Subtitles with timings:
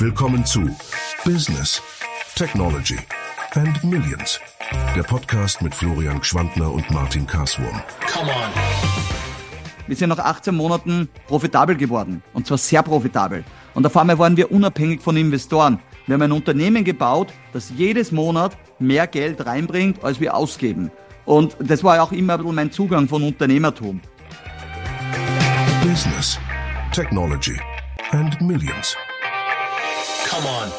[0.00, 0.62] Willkommen zu
[1.26, 1.82] Business,
[2.34, 2.96] Technology
[3.52, 4.40] and Millions.
[4.96, 7.82] Der Podcast mit Florian Schwantner und Martin Karswurm.
[8.10, 8.50] Come on.
[9.86, 12.22] Wir sind nach 18 Monaten profitabel geworden.
[12.32, 13.44] Und zwar sehr profitabel.
[13.74, 15.80] Und auf einmal waren wir unabhängig von Investoren.
[16.06, 20.90] Wir haben ein Unternehmen gebaut, das jedes Monat mehr Geld reinbringt, als wir ausgeben.
[21.26, 24.00] Und das war auch immer ein bisschen mein Zugang von Unternehmertum.
[25.82, 26.38] Business,
[26.90, 27.60] Technology
[28.12, 28.96] and Millions.
[30.30, 30.70] Come on.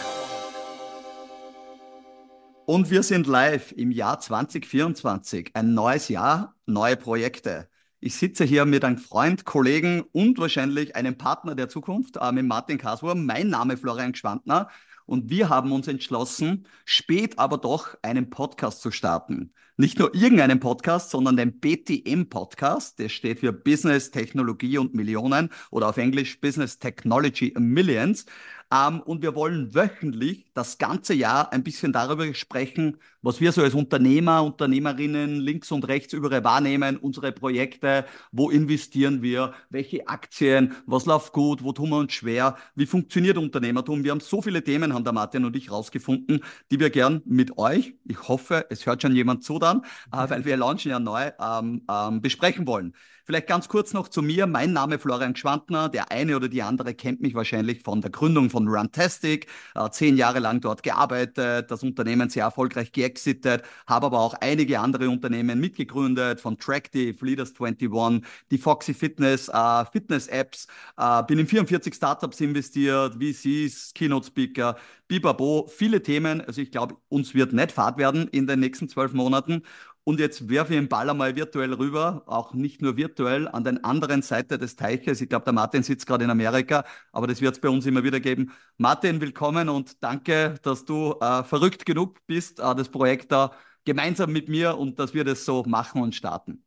[2.65, 5.51] Und wir sind live im Jahr 2024.
[5.55, 7.67] Ein neues Jahr, neue Projekte.
[7.99, 12.45] Ich sitze hier mit einem Freund, Kollegen und wahrscheinlich einem Partner der Zukunft, äh, mit
[12.45, 13.25] Martin Kaswurm.
[13.25, 14.69] Mein Name Florian Gschwandner.
[15.05, 19.51] Und wir haben uns entschlossen, spät aber doch einen Podcast zu starten.
[19.75, 22.99] Nicht nur irgendeinen Podcast, sondern den BTM-Podcast.
[22.99, 28.25] Der steht für Business, Technologie und Millionen oder auf Englisch Business Technology Millions.
[28.71, 33.61] Ähm, und wir wollen wöchentlich das ganze Jahr ein bisschen darüber sprechen, was wir so
[33.61, 40.75] als Unternehmer, Unternehmerinnen links und rechts überall wahrnehmen, unsere Projekte, wo investieren wir, welche Aktien,
[40.85, 44.03] was läuft gut, wo tun wir uns schwer, wie funktioniert Unternehmertum.
[44.03, 47.57] Wir haben so viele Themen, haben der Martin und ich rausgefunden, die wir gern mit
[47.57, 51.31] euch, ich hoffe, es hört schon jemand zu dann, äh, weil wir launchen ja neu,
[51.39, 52.93] ähm, ähm, besprechen wollen.
[53.23, 54.47] Vielleicht ganz kurz noch zu mir.
[54.47, 55.89] Mein Name Florian Schwantner.
[55.89, 59.47] Der eine oder die andere kennt mich wahrscheinlich von der Gründung von Runtastic.
[59.75, 64.79] Äh, zehn Jahre lang dort gearbeitet, das Unternehmen sehr erfolgreich geexitet, habe aber auch einige
[64.79, 70.67] andere Unternehmen mitgegründet, von Tractive, Leaders 21, die Foxy Fitness, äh, Fitness-Apps.
[70.97, 76.41] Äh, bin in 44 Startups investiert, VCs, Keynote-Speaker, Bibabo, viele Themen.
[76.41, 79.63] Also ich glaube, uns wird nicht fad werden in den nächsten zwölf Monaten.
[80.03, 83.83] Und jetzt werfe ich den Ball einmal virtuell rüber, auch nicht nur virtuell, an den
[83.83, 85.21] anderen Seite des Teiches.
[85.21, 88.03] Ich glaube, der Martin sitzt gerade in Amerika, aber das wird es bei uns immer
[88.03, 88.51] wieder geben.
[88.77, 93.51] Martin, willkommen und danke, dass du äh, verrückt genug bist, äh, das Projekt da
[93.85, 96.63] gemeinsam mit mir und dass wir das so machen und starten.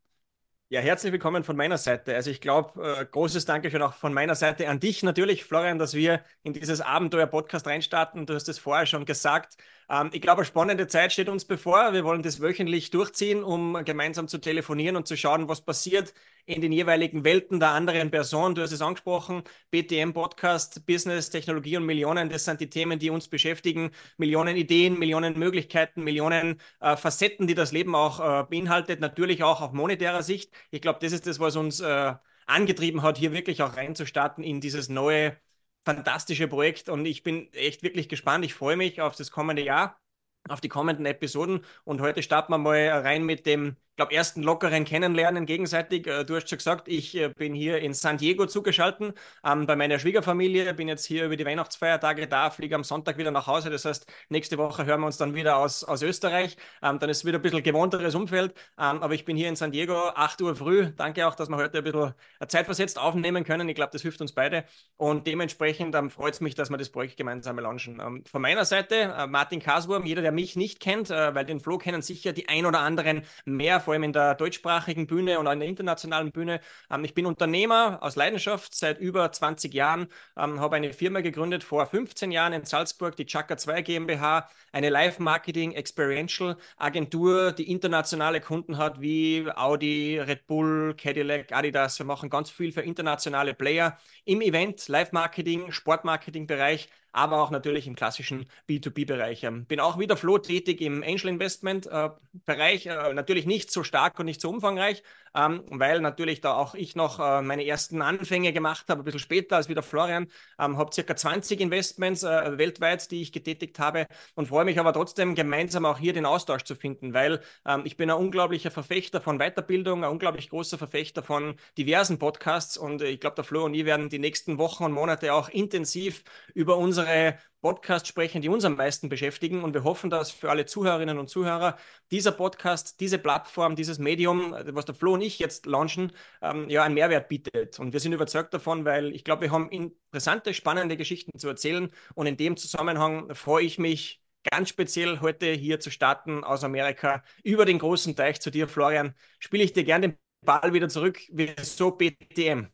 [0.68, 2.14] Ja, herzlich willkommen von meiner Seite.
[2.16, 5.94] Also ich glaube, äh, großes Dankeschön auch von meiner Seite an dich natürlich, Florian, dass
[5.94, 8.26] wir in dieses Abenteuer-Podcast reinstarten.
[8.26, 9.56] Du hast es vorher schon gesagt.
[9.88, 11.92] Ähm, ich glaube, eine spannende Zeit steht uns bevor.
[11.92, 16.14] Wir wollen das wöchentlich durchziehen, um gemeinsam zu telefonieren und zu schauen, was passiert
[16.46, 18.54] in den jeweiligen Welten der anderen Person.
[18.54, 23.10] Du hast es angesprochen, BTM Podcast, Business, Technologie und Millionen, das sind die Themen, die
[23.10, 23.90] uns beschäftigen.
[24.18, 29.60] Millionen Ideen, Millionen Möglichkeiten, Millionen äh, Facetten, die das Leben auch äh, beinhaltet, natürlich auch
[29.60, 30.52] auf monetärer Sicht.
[30.70, 32.14] Ich glaube, das ist das, was uns äh,
[32.46, 35.36] angetrieben hat, hier wirklich auch reinzustarten in dieses neue
[35.84, 38.44] fantastische Projekt und ich bin echt wirklich gespannt.
[38.44, 40.00] Ich freue mich auf das kommende Jahr,
[40.48, 44.84] auf die kommenden Episoden und heute starten wir mal rein mit dem glaube, ersten lockeren
[44.84, 46.06] Kennenlernen gegenseitig.
[46.06, 49.76] Äh, du hast schon gesagt, ich äh, bin hier in San Diego zugeschaltet ähm, bei
[49.76, 53.70] meiner Schwiegerfamilie, bin jetzt hier über die Weihnachtsfeiertage da, fliege am Sonntag wieder nach Hause.
[53.70, 56.56] Das heißt, nächste Woche hören wir uns dann wieder aus, aus Österreich.
[56.82, 58.54] Ähm, dann ist wieder ein bisschen gewohnteres Umfeld.
[58.78, 60.90] Ähm, aber ich bin hier in San Diego, 8 Uhr früh.
[60.96, 62.14] Danke auch, dass wir heute ein bisschen
[62.48, 63.68] zeitversetzt aufnehmen können.
[63.68, 64.64] Ich glaube, das hilft uns beide.
[64.96, 68.00] Und dementsprechend ähm, freut es mich, dass wir das Projekt gemeinsam launchen.
[68.00, 71.60] Ähm, von meiner Seite, äh, Martin Kaswurm, jeder, der mich nicht kennt, äh, weil den
[71.60, 75.46] Flo kennen sicher die ein oder anderen mehr vor allem in der deutschsprachigen Bühne und
[75.46, 76.60] an der internationalen Bühne.
[76.90, 81.62] Ähm, ich bin Unternehmer aus Leidenschaft seit über 20 Jahren, ähm, habe eine Firma gegründet
[81.64, 88.40] vor 15 Jahren in Salzburg, die Chaka 2 GmbH, eine Live-Marketing Experiential Agentur, die internationale
[88.40, 91.98] Kunden hat wie Audi, Red Bull, Cadillac, Adidas.
[91.98, 97.94] Wir machen ganz viel für internationale Player im Event, Live-Marketing, Sportmarketing-Bereich aber auch natürlich im
[97.94, 99.44] klassischen B2B-Bereich.
[99.44, 104.18] Ähm, bin auch wieder Flo tätig im Angel Investment-Bereich, äh, äh, natürlich nicht so stark
[104.18, 105.02] und nicht so umfangreich,
[105.34, 109.20] ähm, weil natürlich da auch ich noch äh, meine ersten Anfänge gemacht habe, ein bisschen
[109.20, 110.28] später als wieder Florian.
[110.58, 114.92] Ähm, habe circa 20 Investments äh, weltweit, die ich getätigt habe und freue mich aber
[114.92, 119.20] trotzdem gemeinsam auch hier den Austausch zu finden, weil ähm, ich bin ein unglaublicher Verfechter
[119.20, 123.64] von Weiterbildung, ein unglaublich großer Verfechter von diversen Podcasts und äh, ich glaube, der Flo
[123.64, 126.24] und ich werden die nächsten Wochen und Monate auch intensiv
[126.54, 129.64] über unsere Podcasts sprechen, die uns am meisten beschäftigen.
[129.64, 131.78] Und wir hoffen, dass für alle Zuhörerinnen und Zuhörer
[132.10, 136.12] dieser Podcast, diese Plattform, dieses Medium, was der Flo und ich jetzt launchen,
[136.42, 137.78] ähm, ja, einen Mehrwert bietet.
[137.78, 141.88] Und wir sind überzeugt davon, weil ich glaube, wir haben interessante, spannende Geschichten zu erzählen.
[142.14, 147.24] Und in dem Zusammenhang freue ich mich, ganz speziell heute hier zu starten aus Amerika
[147.44, 149.14] über den großen Teich zu dir, Florian.
[149.38, 151.18] Spiele ich dir gerne den Ball wieder zurück.
[151.32, 152.66] Wieso BTM?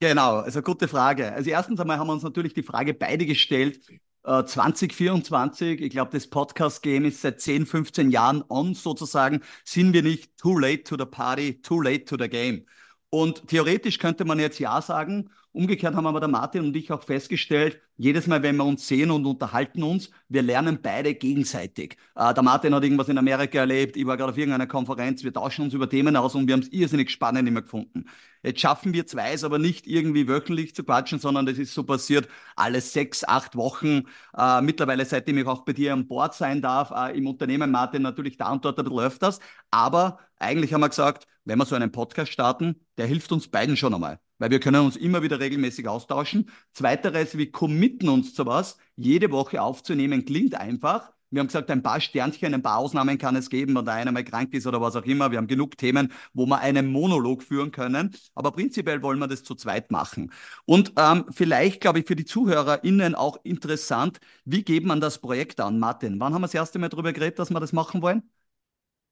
[0.00, 1.32] Genau, also gute Frage.
[1.32, 3.80] Also erstens einmal haben wir uns natürlich die Frage beide gestellt,
[4.28, 10.02] 2024, äh, ich glaube, das Podcast-Game ist seit 10, 15 Jahren on sozusagen, sind wir
[10.02, 12.66] nicht too late to the party, too late to the game.
[13.10, 17.02] Und theoretisch könnte man jetzt ja sagen, umgekehrt haben aber der Martin und ich auch
[17.02, 21.96] festgestellt, jedes Mal, wenn wir uns sehen und unterhalten uns, wir lernen beide gegenseitig.
[22.14, 25.32] Äh, der Martin hat irgendwas in Amerika erlebt, ich war gerade auf irgendeiner Konferenz, wir
[25.32, 28.04] tauschen uns über Themen aus und wir haben es irrsinnig spannend immer gefunden.
[28.44, 31.82] Jetzt schaffen wir zwei es aber nicht irgendwie wöchentlich zu quatschen, sondern das ist so
[31.82, 34.04] passiert alle sechs, acht Wochen.
[34.36, 38.02] Äh, mittlerweile, seitdem ich auch bei dir an Bord sein darf, äh, im Unternehmen, Martin,
[38.02, 39.40] natürlich da und dort ein bisschen öfters.
[39.72, 43.76] Aber eigentlich haben wir gesagt, wenn wir so einen Podcast starten, der hilft uns beiden
[43.76, 46.50] schon einmal, weil wir können uns immer wieder regelmäßig austauschen.
[46.72, 51.12] Zweiteres, wir committen uns zu was, jede Woche aufzunehmen, klingt einfach.
[51.30, 54.12] Wir haben gesagt, ein paar Sternchen, ein paar Ausnahmen kann es geben, wenn der eine
[54.12, 55.30] mal krank ist oder was auch immer.
[55.30, 58.14] Wir haben genug Themen, wo wir einen Monolog führen können.
[58.34, 60.32] Aber prinzipiell wollen wir das zu zweit machen.
[60.64, 65.60] Und ähm, vielleicht, glaube ich, für die ZuhörerInnen auch interessant, wie geht man das Projekt
[65.60, 65.78] an?
[65.78, 68.22] Martin, wann haben wir das erste Mal darüber geredet, dass wir das machen wollen?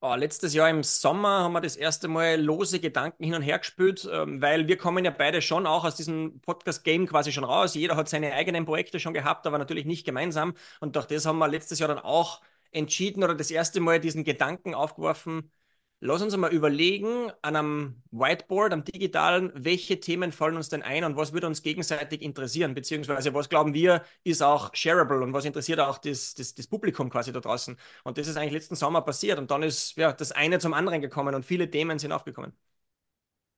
[0.09, 3.59] Oh, letztes Jahr im Sommer haben wir das erste Mal lose Gedanken hin und her
[3.59, 7.75] gespült, ähm, weil wir kommen ja beide schon auch aus diesem Podcast-Game quasi schon raus.
[7.75, 10.55] Jeder hat seine eigenen Projekte schon gehabt, aber natürlich nicht gemeinsam.
[10.79, 14.23] Und durch das haben wir letztes Jahr dann auch entschieden oder das erste Mal diesen
[14.23, 15.51] Gedanken aufgeworfen,
[16.01, 21.05] Lass uns mal überlegen an einem Whiteboard, am digitalen, welche Themen fallen uns denn ein
[21.05, 25.47] und was würde uns gegenseitig interessieren, beziehungsweise was glauben wir ist auch shareable und was
[25.47, 27.77] interessiert auch das, das, das Publikum quasi da draußen.
[28.05, 31.01] Und das ist eigentlich letzten Sommer passiert und dann ist ja das eine zum anderen
[31.01, 32.53] gekommen und viele Themen sind aufgekommen.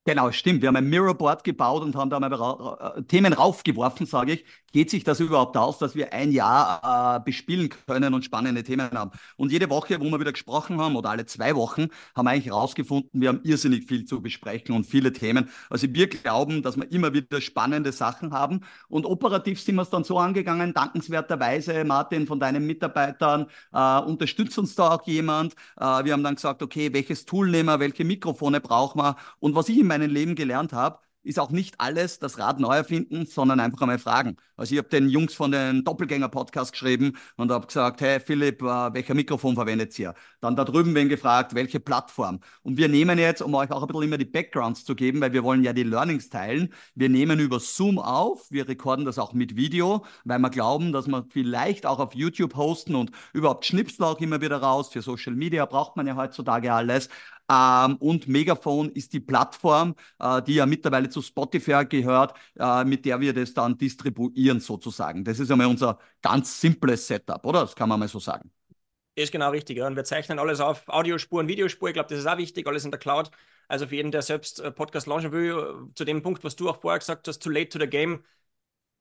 [0.04, 0.62] Genau, stimmt.
[0.62, 4.44] Wir haben ein Mirrorboard gebaut und haben da mal ra äh, Themen raufgeworfen, sage ich.
[4.72, 8.90] Geht sich das überhaupt aus, dass wir ein Jahr äh, bespielen können und spannende Themen
[8.90, 9.12] haben?
[9.36, 12.46] Und jede Woche, wo wir wieder gesprochen haben, oder alle zwei Wochen, haben wir eigentlich
[12.46, 15.48] herausgefunden, wir haben irrsinnig viel zu besprechen und viele Themen.
[15.70, 18.60] Also wir glauben, dass wir immer wieder spannende Sachen haben.
[18.88, 24.58] Und operativ sind wir es dann so angegangen, dankenswerterweise, Martin, von deinen Mitarbeitern, äh, unterstützt
[24.58, 25.54] uns da auch jemand.
[25.78, 29.16] Äh, wir haben dann gesagt, okay, welches Tool nehmen wir, welche Mikrofone brauchen wir?
[29.40, 30.98] Und was ich in meinem Leben gelernt habe,
[31.28, 34.36] ist auch nicht alles das Rad neu erfinden, sondern einfach einmal fragen.
[34.56, 38.64] Also ich habe den Jungs von den Doppelgänger-Podcast geschrieben und habe gesagt, hey Philipp, äh,
[38.94, 40.14] welcher Mikrofon verwendet ihr?
[40.40, 42.40] Dann da drüben wen gefragt, welche Plattform?
[42.62, 45.32] Und wir nehmen jetzt, um euch auch ein bisschen immer die Backgrounds zu geben, weil
[45.32, 49.34] wir wollen ja die Learnings teilen, wir nehmen über Zoom auf, wir rekorden das auch
[49.34, 54.04] mit Video, weil wir glauben, dass wir vielleicht auch auf YouTube hosten und überhaupt schnipsen
[54.04, 54.88] auch immer wieder raus.
[54.88, 57.10] Für Social Media braucht man ja heutzutage alles.
[57.50, 63.04] Ähm, und Megaphone ist die Plattform, äh, die ja mittlerweile zu Spotify gehört, äh, mit
[63.04, 65.24] der wir das dann distribuieren sozusagen.
[65.24, 67.60] Das ist einmal unser ganz simples Setup, oder?
[67.62, 68.50] Das kann man mal so sagen.
[69.14, 69.80] Ist genau richtig.
[69.80, 71.88] Und wir zeichnen alles auf Audiospuren, Videospur.
[71.88, 73.30] Ich glaube, das ist auch wichtig, alles in der Cloud.
[73.66, 76.68] Also für jeden, der selbst äh, Podcast launchen will, äh, zu dem Punkt, was du
[76.70, 78.24] auch vorher gesagt hast, too late to the game,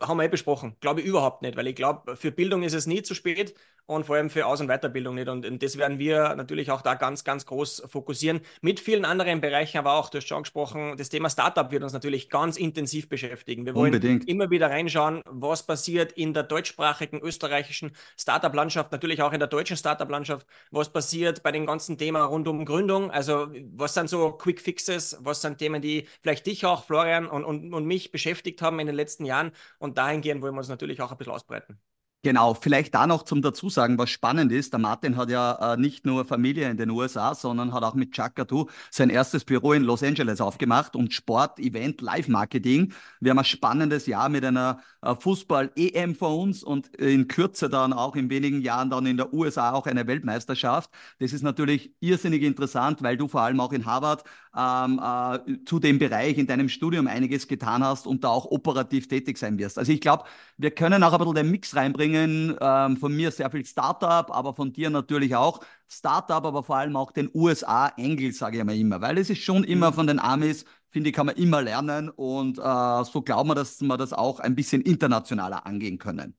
[0.02, 0.78] haben wir eh besprochen.
[0.82, 3.56] Glaube ich überhaupt nicht, weil ich glaube, für Bildung ist es nie zu spät
[3.88, 5.30] und vor allem für Aus- und Weiterbildung nicht.
[5.30, 8.42] Und, und, das werden wir natürlich auch da ganz, ganz groß fokussieren.
[8.62, 11.94] Mit vielen anderen Bereichen, aber auch, du hast schon angesprochen, das Thema Startup wird uns
[11.94, 13.66] natürlich ganz intensiv beschäftigen.
[13.66, 14.28] Wir wollen Unbedingt.
[14.28, 19.78] immer wieder reinschauen, was passiert in der deutschsprachigen österreichischen Startup-Landschaft, natürlich auch in der deutschen
[19.78, 23.10] Startup-Landschaft, was passiert bei den ganzen Themen rund um Gründung.
[23.10, 27.46] Also, was sind so Quick Fixes, was sind Themen, die vielleicht dich auch, Florian und,
[27.46, 29.52] und, und mich beschäftigt haben in den letzten Jahren.
[29.80, 31.80] Und dahingehend wollen wir uns natürlich auch ein bisschen ausbreiten.
[32.28, 34.74] Genau, vielleicht da noch zum Dazusagen, was spannend ist.
[34.74, 38.14] Der Martin hat ja äh, nicht nur Familie in den USA, sondern hat auch mit
[38.14, 42.92] Chakatu sein erstes Büro in Los Angeles aufgemacht und Sport, Event, Live-Marketing.
[43.22, 47.94] Wir haben ein spannendes Jahr mit einer äh, Fußball-EM vor uns und in Kürze dann
[47.94, 50.90] auch in wenigen Jahren dann in der USA auch eine Weltmeisterschaft.
[51.20, 54.26] Das ist natürlich irrsinnig interessant, weil du vor allem auch in Harvard
[54.58, 59.08] ähm, äh, zu dem Bereich in deinem Studium einiges getan hast und da auch operativ
[59.08, 59.78] tätig sein wirst.
[59.78, 60.24] Also ich glaube,
[60.58, 62.58] wir können auch ein bisschen den Mix reinbringen bringen.
[62.60, 66.96] Ähm, von mir sehr viel Startup, aber von dir natürlich auch Startup, aber vor allem
[66.96, 69.96] auch den USA-Engel, sage ich mal immer, weil es ist schon immer mhm.
[69.96, 73.82] von den Amis, finde ich, kann man immer lernen und äh, so glauben wir, dass
[73.82, 76.36] wir das auch ein bisschen internationaler angehen können.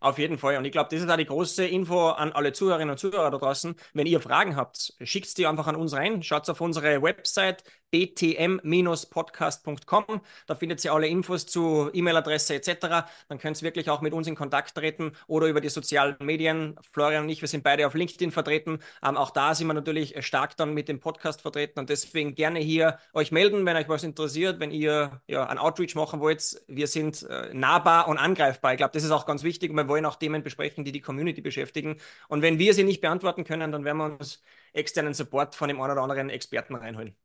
[0.00, 0.56] Auf jeden Fall.
[0.56, 3.38] Und ich glaube, das ist auch die große Info an alle Zuhörerinnen und Zuhörer da
[3.38, 3.74] draußen.
[3.94, 6.22] Wenn ihr Fragen habt, schickt die einfach an uns rein.
[6.22, 10.20] Schaut auf unsere Website btm-podcast.com.
[10.46, 13.06] Da findet ihr alle Infos zu E-Mail-Adresse etc.
[13.28, 16.76] Dann könnt ihr wirklich auch mit uns in Kontakt treten oder über die sozialen Medien.
[16.92, 18.78] Florian und ich, wir sind beide auf LinkedIn vertreten.
[19.02, 22.60] Ähm, auch da sind wir natürlich stark dann mit dem Podcast vertreten und deswegen gerne
[22.60, 26.38] hier euch melden, wenn euch was interessiert, wenn ihr ja, einen Outreach machen wollt.
[26.66, 28.72] Wir sind äh, nahbar und angreifbar.
[28.72, 31.00] Ich glaube, das ist auch ganz wichtig und wir wollen auch Themen besprechen, die die
[31.00, 31.96] Community beschäftigen.
[32.28, 34.42] Und wenn wir sie nicht beantworten können, dann werden wir uns
[34.72, 37.16] externen Support von dem einen oder anderen Experten reinholen.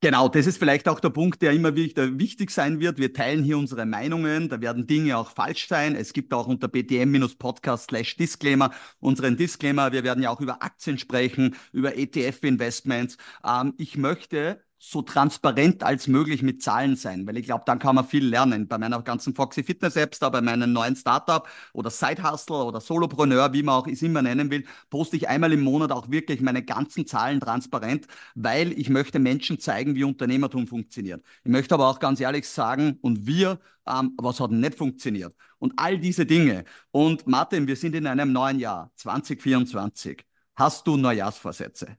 [0.00, 2.98] Genau, das ist vielleicht auch der Punkt, der immer wieder wichtig sein wird.
[2.98, 5.96] Wir teilen hier unsere Meinungen, da werden Dinge auch falsch sein.
[5.96, 9.92] Es gibt auch unter btm-podcast slash Disclaimer unseren Disclaimer.
[9.92, 13.16] Wir werden ja auch über Aktien sprechen, über ETF-Investments.
[13.46, 17.94] Ähm, ich möchte so transparent als möglich mit Zahlen sein, weil ich glaube, dann kann
[17.94, 18.68] man viel lernen.
[18.68, 22.80] Bei meiner ganzen Foxy Fitness Apps, da bei meinem neuen Startup oder Side Hustle oder
[22.80, 26.40] Solopreneur, wie man auch es immer nennen will, poste ich einmal im Monat auch wirklich
[26.42, 31.24] meine ganzen Zahlen transparent, weil ich möchte Menschen zeigen, wie Unternehmertum funktioniert.
[31.44, 35.34] Ich möchte aber auch ganz ehrlich sagen, und wir, ähm, was hat nicht funktioniert?
[35.58, 36.64] Und all diese Dinge.
[36.90, 40.24] Und Martin, wir sind in einem neuen Jahr, 2024.
[40.56, 41.96] Hast du Neujahrsvorsätze?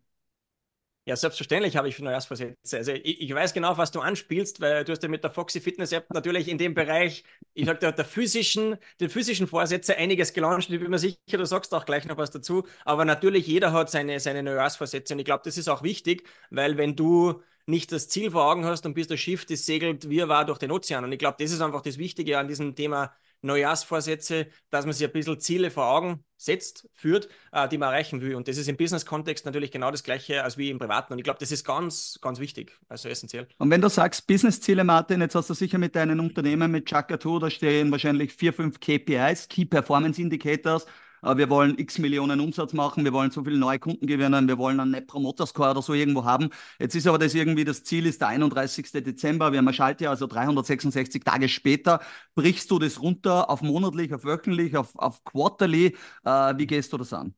[1.08, 2.78] Ja, selbstverständlich habe ich Neujahrsvorsätze.
[2.78, 5.62] Also ich, ich, weiß genau, was du anspielst, weil du hast ja mit der Foxy
[5.62, 10.34] Fitness App natürlich in dem Bereich, ich sag der, der physischen, den physischen Vorsätze einiges
[10.34, 10.72] gelauncht.
[10.72, 12.64] Ich bin mir sicher, du sagst auch gleich noch was dazu.
[12.86, 15.14] Aber natürlich, jeder hat seine, seine Neujahrsvorsätze.
[15.14, 18.66] Und ich glaube, das ist auch wichtig, weil wenn du nicht das Ziel vor Augen
[18.66, 21.04] hast und bist das Schiff, das segelt wir war durch den Ozean.
[21.04, 23.14] Und ich glaube, das ist einfach das Wichtige an diesem Thema
[23.46, 28.22] Neujahrsvorsätze, dass man sich ein bisschen Ziele vor Augen setzt, führt, äh, die man erreichen
[28.22, 28.36] will.
[28.36, 31.14] Und das ist im Business-Kontext natürlich genau das Gleiche als wie im Privaten.
[31.14, 33.48] Und ich glaube, das ist ganz, ganz wichtig, also essentiell.
[33.58, 37.18] Und wenn du sagst Business-Ziele, Martin, jetzt hast du sicher mit deinen Unternehmen, mit Chaka
[37.18, 40.88] da stehen wahrscheinlich vier, fünf KPIs, Key Performance Indicators, äh,
[41.22, 44.80] wir wollen x Millionen Umsatz machen, wir wollen so viele neue Kunden gewinnen, wir wollen
[44.80, 46.50] einen Net Promoter Score oder so irgendwo haben.
[46.80, 49.04] Jetzt ist aber das irgendwie, das Ziel ist der 31.
[49.04, 52.00] Dezember, wir haben ein Schaltjahr, also 366 Tage später.
[52.36, 55.96] Brichst du das runter auf monatlich, auf wöchentlich, auf, auf quarterly?
[56.24, 57.34] Äh, wie gehst du das an?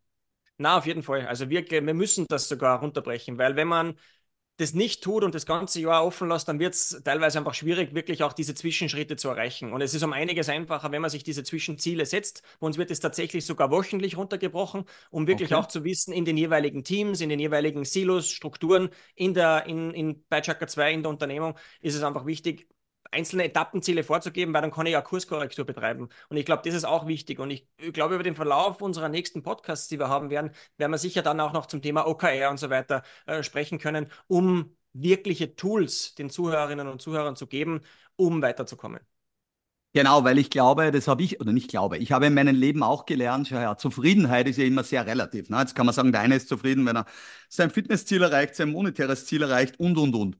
[0.57, 1.27] Na, auf jeden Fall.
[1.27, 3.93] Also wir, wir müssen das sogar runterbrechen, weil wenn man
[4.57, 7.93] das nicht tut und das ganze Jahr offen lässt, dann wird es teilweise einfach schwierig,
[7.93, 9.71] wirklich auch diese Zwischenschritte zu erreichen.
[9.71, 12.41] Und es ist um einiges einfacher, wenn man sich diese Zwischenziele setzt.
[12.59, 15.61] Bei uns wird es tatsächlich sogar wöchentlich runtergebrochen, um wirklich okay.
[15.61, 19.91] auch zu wissen, in den jeweiligen Teams, in den jeweiligen Silos, Strukturen, in der, in,
[19.93, 22.67] in, bei Chakra 2, in der Unternehmung, ist es einfach wichtig,
[23.11, 26.09] einzelne Etappenziele vorzugeben, weil dann kann ich ja Kurskorrektur betreiben.
[26.29, 27.39] Und ich glaube, das ist auch wichtig.
[27.39, 30.97] Und ich, glaube, über den Verlauf unserer nächsten Podcasts, die wir haben werden, werden wir
[30.97, 35.55] sicher dann auch noch zum Thema OKR und so weiter äh, sprechen können, um wirkliche
[35.55, 37.81] Tools den Zuhörerinnen und Zuhörern zu geben,
[38.15, 39.01] um weiterzukommen.
[39.93, 42.83] Genau, weil ich glaube, das habe ich, oder nicht glaube, ich habe in meinem Leben
[42.83, 45.49] auch gelernt, ja, Zufriedenheit ist ja immer sehr relativ.
[45.49, 45.57] Ne?
[45.59, 47.05] Jetzt kann man sagen, der eine ist zufrieden, wenn er
[47.49, 50.37] sein Fitnessziel erreicht, sein monetäres Ziel erreicht und, und, und.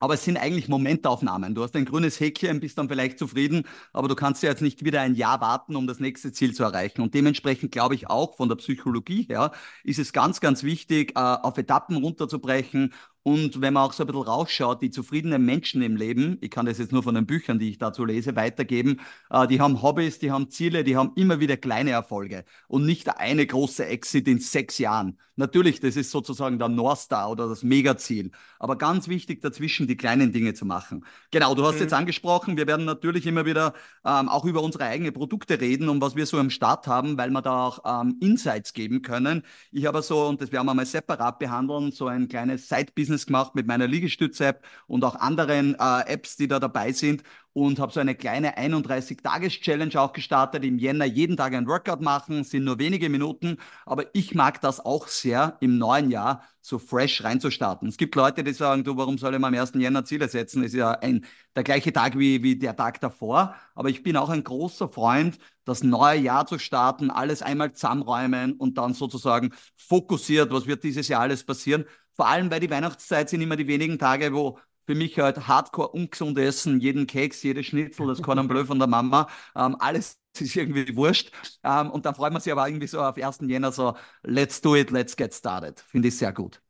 [0.00, 1.54] Aber es sind eigentlich Momentaufnahmen.
[1.54, 4.84] Du hast ein grünes Häkchen, bist dann vielleicht zufrieden, aber du kannst ja jetzt nicht
[4.84, 7.00] wieder ein Jahr warten, um das nächste Ziel zu erreichen.
[7.02, 9.52] Und dementsprechend glaube ich auch von der Psychologie her
[9.84, 12.94] ist es ganz, ganz wichtig, äh, auf Etappen runterzubrechen
[13.28, 16.64] und wenn man auch so ein bisschen rausschaut, die zufriedenen Menschen im Leben, ich kann
[16.64, 20.18] das jetzt nur von den Büchern, die ich dazu lese, weitergeben, äh, die haben Hobbys,
[20.18, 24.40] die haben Ziele, die haben immer wieder kleine Erfolge und nicht eine große Exit in
[24.40, 25.18] sechs Jahren.
[25.36, 28.32] Natürlich, das ist sozusagen der North Star oder das Megaziel.
[28.58, 31.04] Aber ganz wichtig, dazwischen die kleinen Dinge zu machen.
[31.30, 31.82] Genau, du hast mhm.
[31.82, 33.72] jetzt angesprochen, wir werden natürlich immer wieder
[34.04, 37.30] ähm, auch über unsere eigenen Produkte reden und was wir so am Start haben, weil
[37.30, 39.44] wir da auch ähm, Insights geben können.
[39.70, 43.54] Ich habe so, und das werden wir mal separat behandeln, so ein kleines Side-Business gemacht
[43.54, 47.22] mit meiner Liegestütz-App und auch anderen äh, Apps, die da dabei sind
[47.52, 50.64] und habe so eine kleine 31-Tages-Challenge auch gestartet.
[50.64, 54.78] Im Jänner jeden Tag ein Workout machen, sind nur wenige Minuten, aber ich mag das
[54.80, 57.88] auch sehr im neuen Jahr so fresh reinzustarten.
[57.88, 59.72] Es gibt Leute, die sagen, du, warum soll ich mal am 1.
[59.74, 60.62] Jänner Ziele setzen?
[60.62, 61.24] Ist ja ein,
[61.56, 63.54] der gleiche Tag wie, wie der Tag davor.
[63.74, 68.52] Aber ich bin auch ein großer Freund, das neue Jahr zu starten, alles einmal zusammenräumen
[68.52, 71.84] und dann sozusagen fokussiert, was wird dieses Jahr alles passieren.
[72.18, 75.88] Vor allem, weil die Weihnachtszeit sind immer die wenigen Tage, wo für mich halt hardcore
[75.90, 80.56] ungesund essen, jeden Keks, jede Schnitzel, das Cordon Bleu von der Mama, ähm, alles ist
[80.56, 81.30] irgendwie wurscht.
[81.64, 83.48] Ähm, und dann freut man sich aber irgendwie so auf 1.
[83.48, 85.80] Jänner so, let's do it, let's get started.
[85.80, 86.60] Finde ich sehr gut.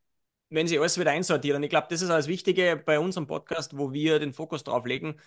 [0.51, 1.63] Wenn sie alles wieder einsortieren.
[1.63, 5.21] Ich glaube, das ist das Wichtige bei unserem Podcast, wo wir den Fokus drauf legen.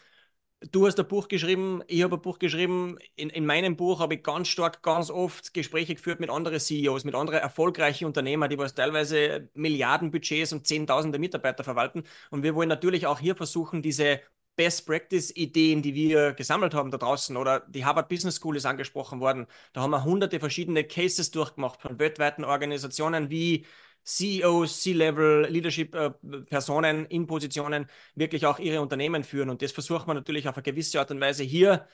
[0.70, 2.98] Du hast ein Buch geschrieben, ich habe ein Buch geschrieben.
[3.16, 7.04] In, in meinem Buch habe ich ganz stark, ganz oft Gespräche geführt mit anderen CEOs,
[7.04, 12.04] mit anderen erfolgreichen Unternehmern, die was teilweise Milliardenbudgets und Zehntausende Mitarbeiter verwalten.
[12.30, 14.22] Und wir wollen natürlich auch hier versuchen, diese
[14.56, 18.66] Best Practice Ideen, die wir gesammelt haben da draußen oder die Harvard Business School ist
[18.68, 19.48] angesprochen worden.
[19.74, 23.66] Da haben wir hunderte verschiedene Cases durchgemacht von weltweiten Organisationen wie
[24.04, 29.50] CEOs, C-Level, Leadership-Personen in Positionen wirklich auch ihre Unternehmen führen.
[29.50, 31.88] Und das versucht man natürlich auf eine gewisse Art und Weise hier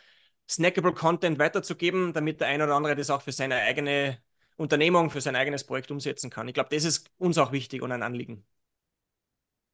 [0.50, 4.20] snackable Content weiterzugeben, damit der eine oder andere das auch für seine eigene
[4.56, 6.48] Unternehmung, für sein eigenes Projekt umsetzen kann.
[6.48, 8.46] Ich glaube, das ist uns auch wichtig und ein Anliegen.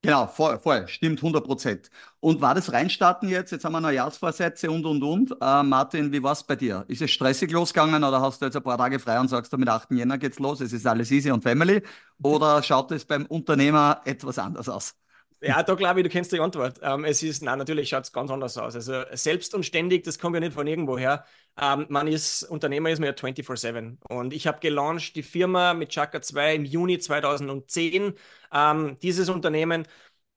[0.05, 1.89] Genau, voll, voll, stimmt 100 Prozent.
[2.19, 3.51] Und war das Reinstarten jetzt?
[3.51, 5.31] Jetzt haben wir Neujahrsvorsätze und, und, und.
[5.41, 6.83] Äh, Martin, wie war es bei dir?
[6.89, 9.57] Ist es stressig losgegangen oder hast du jetzt ein paar Tage frei und sagst du,
[9.57, 9.95] mit 8.
[9.95, 11.81] Jänner geht's los, es ist alles easy und family?
[12.21, 14.93] Oder schaut es beim Unternehmer etwas anders aus?
[15.45, 16.79] Ja, da glaube ich, du kennst die Antwort.
[16.81, 18.75] Ähm, es ist, nein, natürlich schaut es ganz anders aus.
[18.75, 21.25] Also selbst und ständig, das kommt ja nicht von irgendwoher.
[21.59, 23.99] Ähm, man ist, Unternehmer ist mir ja 24-7.
[24.07, 28.13] Und ich habe gelauncht die Firma mit Chaka 2 im Juni 2010.
[28.53, 29.85] Ähm, dieses Unternehmen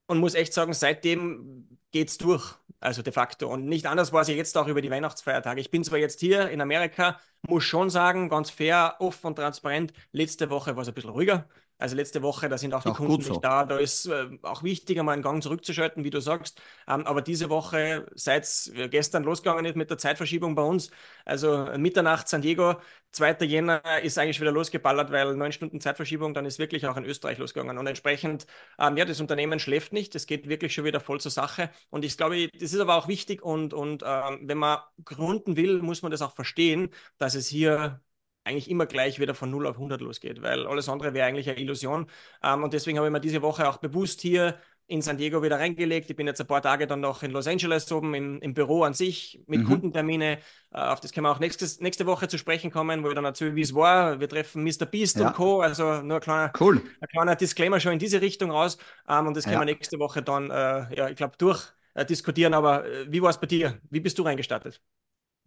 [0.06, 3.48] und muss echt sagen, seitdem geht es durch, also de facto.
[3.52, 5.60] Und nicht anders war es jetzt auch über die Weihnachtsfeiertage.
[5.60, 9.92] Ich bin zwar jetzt hier in Amerika, muss schon sagen, ganz fair, offen und transparent,
[10.12, 11.48] letzte Woche war es ein bisschen ruhiger.
[11.78, 13.32] Also letzte Woche, da sind auch die auch Kunden so.
[13.32, 13.64] nicht da.
[13.64, 16.60] Da ist äh, auch wichtig, einmal einen Gang zurückzuschalten, wie du sagst.
[16.88, 20.90] Ähm, aber diese Woche, seit es gestern losgegangen ist mit der Zeitverschiebung bei uns,
[21.24, 22.76] also Mitternacht San Diego,
[23.12, 23.44] 2.
[23.46, 27.38] Jänner ist eigentlich wieder losgeballert, weil neun Stunden Zeitverschiebung, dann ist wirklich auch in Österreich
[27.38, 27.78] losgegangen.
[27.78, 28.46] Und entsprechend,
[28.78, 30.14] ähm, ja, das Unternehmen schläft nicht.
[30.14, 31.70] Es geht wirklich schon wieder voll zur Sache.
[31.90, 33.42] Und ich glaube, das ist aber auch wichtig.
[33.42, 38.00] Und, und ähm, wenn man gründen will, muss man das auch verstehen, dass es hier
[38.46, 41.58] eigentlich immer gleich wieder von 0 auf 100 losgeht, weil alles andere wäre eigentlich eine
[41.58, 42.06] Illusion.
[42.42, 45.58] Ähm, und deswegen habe ich mir diese Woche auch bewusst hier in San Diego wieder
[45.58, 46.10] reingelegt.
[46.10, 48.84] Ich bin jetzt ein paar Tage dann noch in Los Angeles oben im, im Büro
[48.84, 49.66] an sich mit mhm.
[49.66, 50.38] Kundentermine.
[50.70, 53.24] Äh, auf das können wir auch nächstes, nächste Woche zu sprechen kommen, wo ich dann
[53.24, 54.20] erzähle, wie es war.
[54.20, 54.86] Wir treffen Mr.
[54.86, 55.28] Beast ja.
[55.28, 55.60] und Co.
[55.60, 56.80] Also nur ein kleiner, cool.
[57.00, 58.78] ein kleiner Disclaimer schon in diese Richtung raus.
[59.08, 59.60] Ähm, und das können ja.
[59.60, 62.54] wir nächste Woche dann, äh, ja, ich glaube, durch äh, diskutieren.
[62.54, 63.80] Aber äh, wie war es bei dir?
[63.90, 64.80] Wie bist du reingestartet?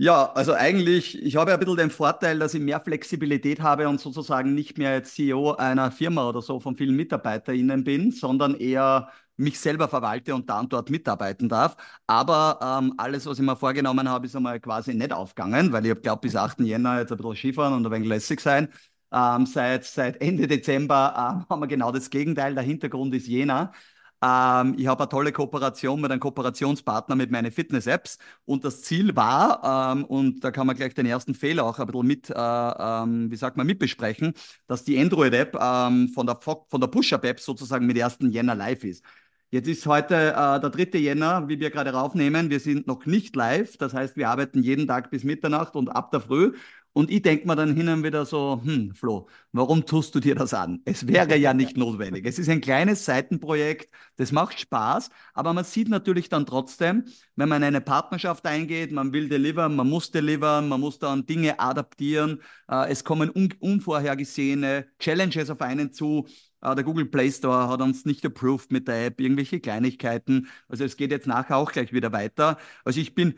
[0.02, 3.90] Ja, also eigentlich, ich habe ja ein bisschen den Vorteil, dass ich mehr Flexibilität habe
[3.90, 8.56] und sozusagen nicht mehr jetzt CEO einer Firma oder so von vielen MitarbeiterInnen bin, sondern
[8.56, 11.76] eher mich selber verwalte und da und dort mitarbeiten darf.
[12.08, 15.90] Aber ähm, alles, was ich mir vorgenommen habe, ist einmal quasi nicht aufgegangen, weil ich
[15.92, 16.66] habe glaubt, bis 8.
[16.66, 18.70] Jänner jetzt ein bisschen Skifahren und ein wenig lässig sein.
[19.12, 22.54] Ähm, seit, seit Ende Dezember ähm, haben wir genau das Gegenteil.
[22.56, 23.74] Der Hintergrund ist jener.
[24.22, 29.16] Ähm, ich habe eine tolle Kooperation mit einem Kooperationspartner mit meinen Fitness-Apps und das Ziel
[29.16, 32.34] war, ähm, und da kann man gleich den ersten Fehler auch ein bisschen mit, äh,
[32.36, 34.34] ähm, wie sagt man, mitbesprechen,
[34.68, 38.18] dass die Android-App ähm, von der, von der Push-Up-App sozusagen mit 1.
[38.30, 39.04] Jänner live ist.
[39.52, 41.00] Jetzt ist heute äh, der 3.
[41.00, 42.52] Jänner, wie wir gerade raufnehmen.
[42.52, 43.78] Wir sind noch nicht live.
[43.78, 46.54] Das heißt, wir arbeiten jeden Tag bis Mitternacht und ab der Früh.
[46.94, 50.36] Und ich denke mir dann hin und wieder so, hm, Flo, warum tust du dir
[50.36, 50.82] das an?
[50.86, 52.26] Es wäre ja nicht notwendig.
[52.26, 57.06] Es ist ein kleines Seitenprojekt, das macht Spaß, aber man sieht natürlich dann trotzdem,
[57.36, 61.60] wenn man eine Partnerschaft eingeht, man will delivern, man muss delivern, man muss dann Dinge
[61.60, 66.26] adaptieren, äh, es kommen un unvorhergesehene Challenges auf einen zu.
[66.62, 70.50] Uh, der Google Play Store hat uns nicht approved mit der App, irgendwelche Kleinigkeiten.
[70.68, 72.58] Also es geht jetzt nachher auch gleich wieder weiter.
[72.84, 73.36] Also ich bin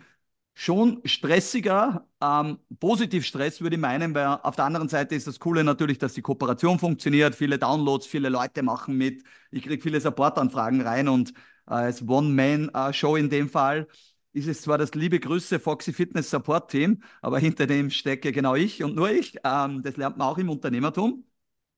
[0.54, 5.40] schon stressiger, ähm, positiv Stress würde ich meinen, weil auf der anderen Seite ist das
[5.40, 10.00] Coole natürlich, dass die Kooperation funktioniert, viele Downloads, viele Leute machen mit, ich kriege viele
[10.02, 11.34] Supportanfragen rein und äh,
[11.74, 13.88] als One-Man-Show in dem Fall
[14.34, 18.56] ist es zwar das liebe Grüße Foxy Fitness Support Team, aber hinter dem stecke genau
[18.56, 19.38] ich und nur ich.
[19.44, 21.26] Ähm, das lernt man auch im Unternehmertum.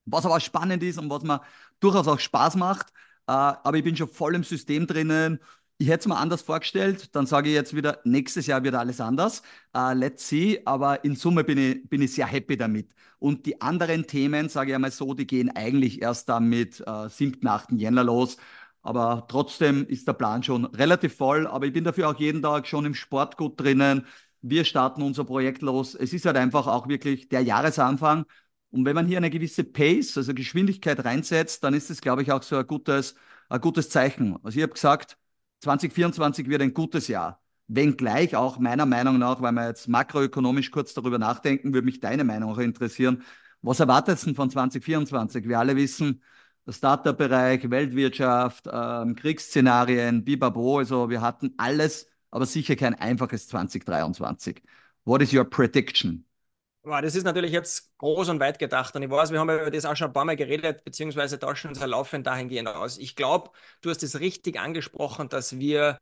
[0.05, 1.41] Was aber spannend ist und was mir
[1.79, 2.89] durchaus auch Spaß macht,
[3.27, 5.39] äh, aber ich bin schon voll im System drinnen
[5.77, 9.01] ich hätte es mir anders vorgestellt, dann sage ich jetzt wieder, nächstes Jahr wird alles
[9.01, 9.41] anders.
[9.75, 12.93] Uh, let's see, aber in Summe bin ich, bin ich sehr happy damit.
[13.19, 17.07] Und die anderen Themen, sage ich einmal so, die gehen eigentlich erst dann mit uh,
[17.09, 17.71] 7., 8.
[17.73, 18.37] Jänner los.
[18.81, 21.47] Aber trotzdem ist der Plan schon relativ voll.
[21.47, 24.05] Aber ich bin dafür auch jeden Tag schon im Sport gut drinnen.
[24.41, 25.95] Wir starten unser Projekt los.
[25.95, 28.25] Es ist halt einfach auch wirklich der Jahresanfang.
[28.71, 32.31] Und wenn man hier eine gewisse Pace, also Geschwindigkeit reinsetzt, dann ist es, glaube ich,
[32.31, 33.15] auch so ein gutes,
[33.49, 34.37] ein gutes Zeichen.
[34.43, 35.17] Also ich habe gesagt,
[35.63, 37.41] 2024 wird ein gutes Jahr.
[37.67, 42.23] Wenngleich auch meiner Meinung nach, weil wir jetzt makroökonomisch kurz darüber nachdenken, würde mich deine
[42.23, 43.23] Meinung auch interessieren.
[43.61, 45.47] Was erwartet denn von 2024?
[45.47, 46.21] Wir alle wissen,
[46.67, 54.61] der Startup-Bereich, Weltwirtschaft, ähm, Kriegsszenarien, Bibabo, also wir hatten alles, aber sicher kein einfaches 2023.
[55.05, 56.25] What is your prediction?
[56.85, 58.93] Das ist natürlich jetzt groß und weit gedacht.
[58.95, 61.69] Und ich weiß, wir haben über das auch schon ein paar Mal geredet, beziehungsweise tauschen
[61.69, 62.97] uns ja laufend dahingehend aus.
[62.97, 65.97] Ich glaube, du hast es richtig angesprochen, dass wir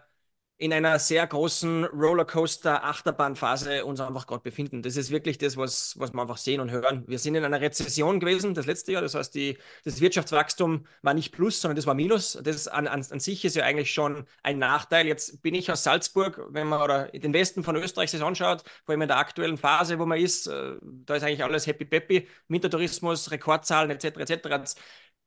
[0.62, 4.84] in einer sehr großen Rollercoaster-Achterbahnphase uns einfach gerade befinden.
[4.84, 7.04] Das ist wirklich das, was, was wir einfach sehen und hören.
[7.08, 9.02] Wir sind in einer Rezession gewesen, das letzte Jahr.
[9.02, 12.38] Das heißt, die, das Wirtschaftswachstum war nicht Plus, sondern das war Minus.
[12.44, 15.08] Das an, an, an sich ist ja eigentlich schon ein Nachteil.
[15.08, 18.94] Jetzt bin ich aus Salzburg, wenn man oder den Westen von Österreich sich anschaut, vor
[18.94, 22.28] allem in der aktuellen Phase, wo man ist, äh, da ist eigentlich alles happy peppy.
[22.50, 24.18] Wintertourismus, Rekordzahlen etc.
[24.18, 24.76] etc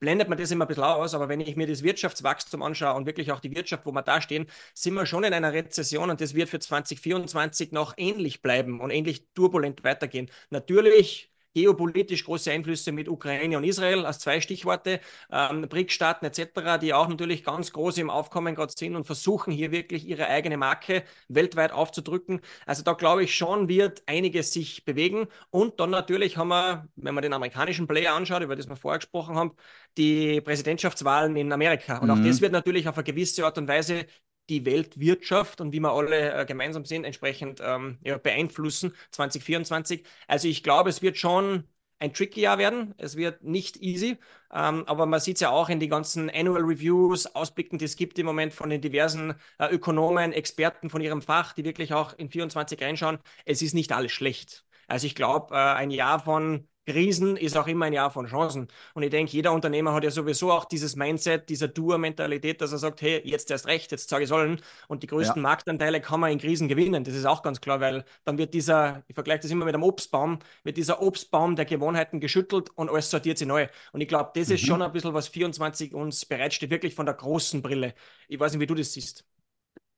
[0.01, 3.07] blendet man das immer ein bisschen aus, aber wenn ich mir das Wirtschaftswachstum anschaue und
[3.07, 6.21] wirklich auch die Wirtschaft, wo wir da stehen, sind wir schon in einer Rezession und
[6.21, 10.31] das wird für 2024 noch ähnlich bleiben und ähnlich turbulent weitergehen.
[10.51, 16.93] Natürlich geopolitisch große Einflüsse mit Ukraine und Israel als zwei Stichworte, ähm, BRIC-Staaten etc., die
[16.93, 21.05] auch natürlich ganz groß im Aufkommen gerade sind und versuchen hier wirklich ihre eigene Marke
[21.29, 22.41] weltweit aufzudrücken.
[22.67, 27.15] Also da glaube ich schon wird einiges sich bewegen und dann natürlich haben wir, wenn
[27.15, 29.53] man den amerikanischen Player anschaut, über das wir vorher gesprochen haben,
[29.97, 32.15] die Präsidentschaftswahlen in Amerika und mhm.
[32.15, 34.07] auch das wird natürlich auf eine gewisse Art und Weise
[34.49, 40.05] die Weltwirtschaft und wie wir alle äh, gemeinsam sind, entsprechend ähm, ja, beeinflussen 2024.
[40.29, 41.65] Also ich glaube, es wird schon
[41.99, 42.95] ein tricky Jahr werden.
[42.99, 44.19] Es wird nicht easy,
[44.53, 47.97] ähm, aber man sieht es ja auch in die ganzen Annual Reviews, Ausblicken, die es
[47.97, 52.13] gibt im Moment von den diversen äh, Ökonomen, Experten von ihrem Fach, die wirklich auch
[52.19, 53.19] in 24 reinschauen.
[53.45, 54.65] Es ist nicht alles schlecht.
[54.87, 58.69] Also ich glaube, äh, ein Jahr von Krisen ist auch immer ein Jahr von Chancen.
[58.95, 62.79] Und ich denke, jeder Unternehmer hat ja sowieso auch dieses Mindset, diese Dur-Mentalität, dass er
[62.79, 64.61] sagt, hey, jetzt erst recht, jetzt sage ich sollen.
[64.89, 65.43] Und die größten ja.
[65.43, 67.05] Marktanteile kann man in Krisen gewinnen.
[67.05, 69.85] Das ist auch ganz klar, weil dann wird dieser, ich vergleiche das immer mit einem
[69.85, 73.67] Obstbaum, wird dieser Obstbaum der Gewohnheiten geschüttelt und alles sortiert sich neu.
[73.93, 74.55] Und ich glaube, das mhm.
[74.55, 77.95] ist schon ein bisschen, was 24 uns bereitsteht, wirklich von der großen Brille.
[78.29, 79.25] Ich weiß nicht, wie du das siehst.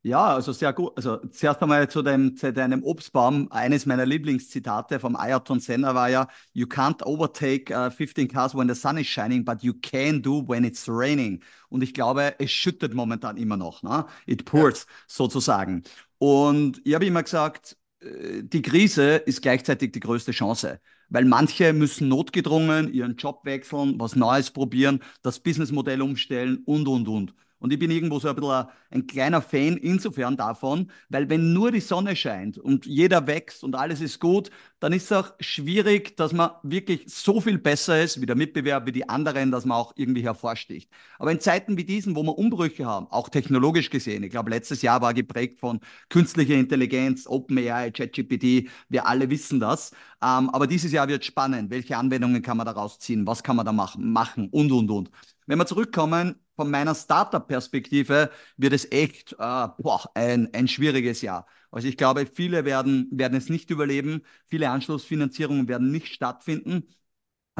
[0.03, 0.93] Ja, also sehr gut.
[0.97, 3.51] Also zuerst einmal zu, dem, zu deinem Obstbaum.
[3.51, 8.69] Eines meiner Lieblingszitate vom Ayrton Senna war ja, You can't overtake uh, 15 cars when
[8.69, 11.43] the sun is shining, but you can do when it's raining.
[11.71, 13.83] Und ich glaube, es schüttet momentan immer noch.
[13.83, 14.07] Ne?
[14.27, 14.95] It pours ja.
[15.09, 15.83] sozusagen.
[16.19, 20.79] Und ich habe immer gesagt, äh, die Krise ist gleichzeitig die größte Chance
[21.09, 27.09] weil manche müssen notgedrungen ihren Job wechseln, was Neues probieren, das Businessmodell umstellen und, und,
[27.09, 27.35] und.
[27.59, 31.73] Und ich bin irgendwo so ein bisschen ein kleiner Fan insofern davon, weil wenn nur
[31.73, 36.17] die Sonne scheint und jeder wächst und alles ist gut, dann ist es auch schwierig,
[36.17, 39.79] dass man wirklich so viel besser ist wie der Mitbewerb, wie die anderen, dass man
[39.79, 40.91] auch irgendwie hervorsticht.
[41.19, 44.83] Aber in Zeiten wie diesen, wo wir Umbrüche haben, auch technologisch gesehen, ich glaube, letztes
[44.83, 49.93] Jahr war geprägt von künstlicher Intelligenz, OpenAI, ChatGPT, wir alle wissen das.
[50.23, 51.71] Ähm, aber dieses Jahr wird spannend.
[51.71, 53.27] Welche Anwendungen kann man daraus ziehen?
[53.27, 54.13] Was kann man da machen?
[54.13, 55.11] machen und, und, und.
[55.47, 59.37] Wenn wir zurückkommen, von meiner Startup-Perspektive wird es echt äh,
[59.79, 61.47] boah, ein, ein schwieriges Jahr.
[61.71, 66.89] Also ich glaube, viele werden, werden es nicht überleben, viele Anschlussfinanzierungen werden nicht stattfinden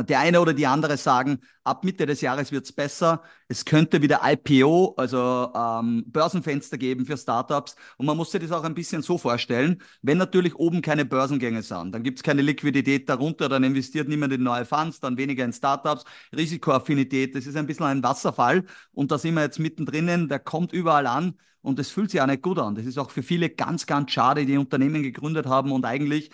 [0.03, 3.23] der eine oder die andere sagen, ab Mitte des Jahres wird es besser.
[3.49, 7.77] Es könnte wieder IPO, also ähm, Börsenfenster geben für Startups.
[7.97, 11.63] Und man muss sich das auch ein bisschen so vorstellen, wenn natürlich oben keine Börsengänge
[11.63, 15.45] sind, dann gibt es keine Liquidität darunter, dann investiert niemand in neue Funds, dann weniger
[15.45, 16.05] in Startups,
[16.37, 18.65] Risikoaffinität, das ist ein bisschen ein Wasserfall.
[18.93, 22.27] Und da sind wir jetzt mittendrin, der kommt überall an und das fühlt sich auch
[22.27, 22.75] nicht gut an.
[22.75, 26.31] Das ist auch für viele ganz, ganz schade, die Unternehmen gegründet haben und eigentlich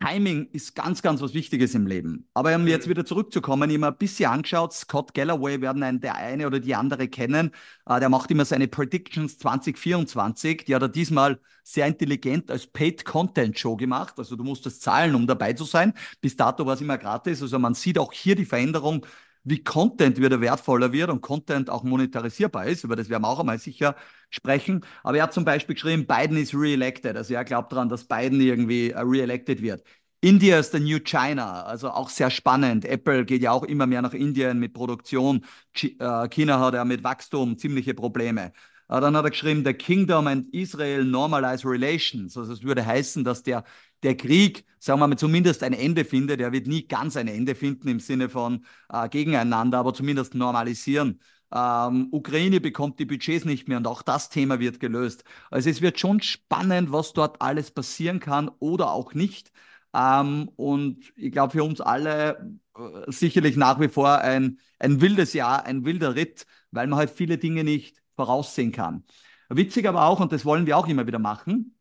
[0.00, 2.28] Timing ist ganz, ganz was Wichtiges im Leben.
[2.34, 6.16] Aber um jetzt wieder zurückzukommen, ich habe ein bisschen angeschaut, Scott Galloway werden einen, der
[6.16, 7.52] eine oder die andere kennen.
[7.88, 10.64] Uh, der macht immer seine Predictions 2024.
[10.66, 14.14] Die hat er diesmal sehr intelligent als Paid Content Show gemacht.
[14.18, 15.94] Also du musst das zahlen, um dabei zu sein.
[16.20, 17.40] Bis dato war es immer gratis.
[17.40, 19.06] Also man sieht auch hier die Veränderung
[19.44, 22.84] wie Content wieder wertvoller wird und Content auch monetarisierbar ist.
[22.84, 23.94] Über das werden wir auch einmal sicher
[24.30, 24.84] sprechen.
[25.02, 27.16] Aber er hat zum Beispiel geschrieben, Biden ist re-elected.
[27.16, 29.84] Also er glaubt daran, dass Biden irgendwie äh, re-elected wird.
[30.20, 32.86] India ist the new China, also auch sehr spannend.
[32.86, 35.44] Apple geht ja auch immer mehr nach Indien mit Produktion.
[35.74, 38.52] Äh, China hat ja mit Wachstum ziemliche Probleme.
[38.88, 42.36] Äh, dann hat er geschrieben, the Kingdom and Israel normalize relations.
[42.36, 43.64] Also es würde heißen, dass der
[44.04, 46.40] der Krieg, sagen wir mal, zumindest ein Ende findet.
[46.40, 51.20] Er wird nie ganz ein Ende finden im Sinne von äh, gegeneinander, aber zumindest normalisieren.
[51.52, 55.24] Ähm, Ukraine bekommt die Budgets nicht mehr und auch das Thema wird gelöst.
[55.50, 59.52] Also es wird schon spannend, was dort alles passieren kann oder auch nicht.
[59.94, 65.32] Ähm, und ich glaube für uns alle äh, sicherlich nach wie vor ein, ein wildes
[65.32, 69.04] Jahr, ein wilder Ritt, weil man halt viele Dinge nicht voraussehen kann.
[69.48, 71.76] Witzig aber auch, und das wollen wir auch immer wieder machen,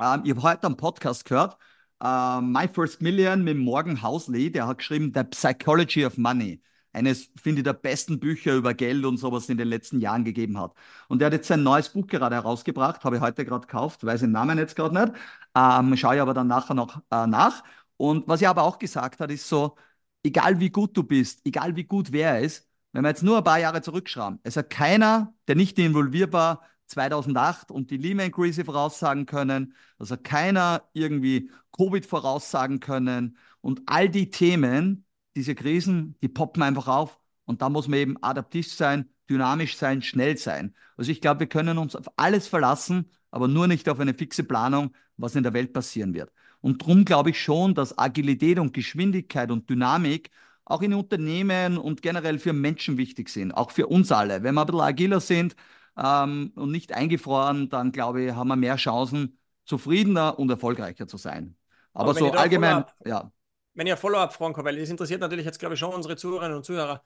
[0.00, 1.56] ähm, ich habe heute einen Podcast gehört,
[2.02, 6.62] uh, My First Million mit Morgan Housley, der hat geschrieben The Psychology of Money.
[6.92, 10.58] Eines, finde ich, der besten Bücher über Geld und sowas in den letzten Jahren gegeben
[10.58, 10.72] hat.
[11.08, 14.20] Und der hat jetzt sein neues Buch gerade herausgebracht, habe ich heute gerade gekauft, weiß
[14.20, 15.12] den Namen jetzt gerade nicht,
[15.54, 17.62] ähm, schaue ich aber dann nachher noch äh, nach.
[17.96, 19.76] Und was er aber auch gesagt hat, ist so,
[20.22, 23.44] egal wie gut du bist, egal wie gut wer ist, wenn wir jetzt nur ein
[23.44, 29.26] paar Jahre zurückschrauben, es hat keiner, der nicht involviert war, 2008 und die Lehman-Krise voraussagen
[29.26, 29.74] können.
[29.98, 33.36] Also keiner irgendwie Covid voraussagen können.
[33.60, 35.04] Und all die Themen,
[35.36, 37.18] diese Krisen, die poppen einfach auf.
[37.44, 40.74] Und da muss man eben adaptiv sein, dynamisch sein, schnell sein.
[40.96, 44.44] Also ich glaube, wir können uns auf alles verlassen, aber nur nicht auf eine fixe
[44.44, 46.32] Planung, was in der Welt passieren wird.
[46.60, 50.30] Und darum glaube ich schon, dass Agilität und Geschwindigkeit und Dynamik
[50.68, 54.42] auch in Unternehmen und generell für Menschen wichtig sind, auch für uns alle.
[54.42, 55.56] Wenn wir ein bisschen agiler sind,
[55.98, 61.16] ähm, und nicht eingefroren, dann glaube ich, haben wir mehr Chancen, zufriedener und erfolgreicher zu
[61.16, 61.56] sein.
[61.92, 63.30] Aber, Aber so allgemein, ja.
[63.74, 66.56] Wenn ihr Follow-up fragen kann, weil das interessiert natürlich jetzt, glaube ich, schon unsere Zuhörerinnen
[66.56, 67.02] und Zuhörer.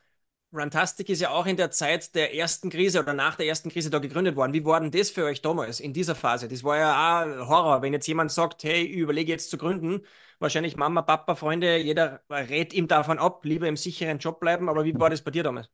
[0.55, 3.89] Rantastic ist ja auch in der Zeit der ersten Krise oder nach der ersten Krise
[3.89, 4.53] da gegründet worden.
[4.53, 6.47] Wie war denn das für euch damals in dieser Phase?
[6.49, 10.03] Das war ja auch Horror, wenn jetzt jemand sagt, hey, überlege jetzt zu gründen.
[10.41, 14.69] Wahrscheinlich Mama, Papa, Freunde, jeder rät ihm davon ab, lieber im sicheren Job bleiben.
[14.69, 15.71] Aber wie war das bei dir damals?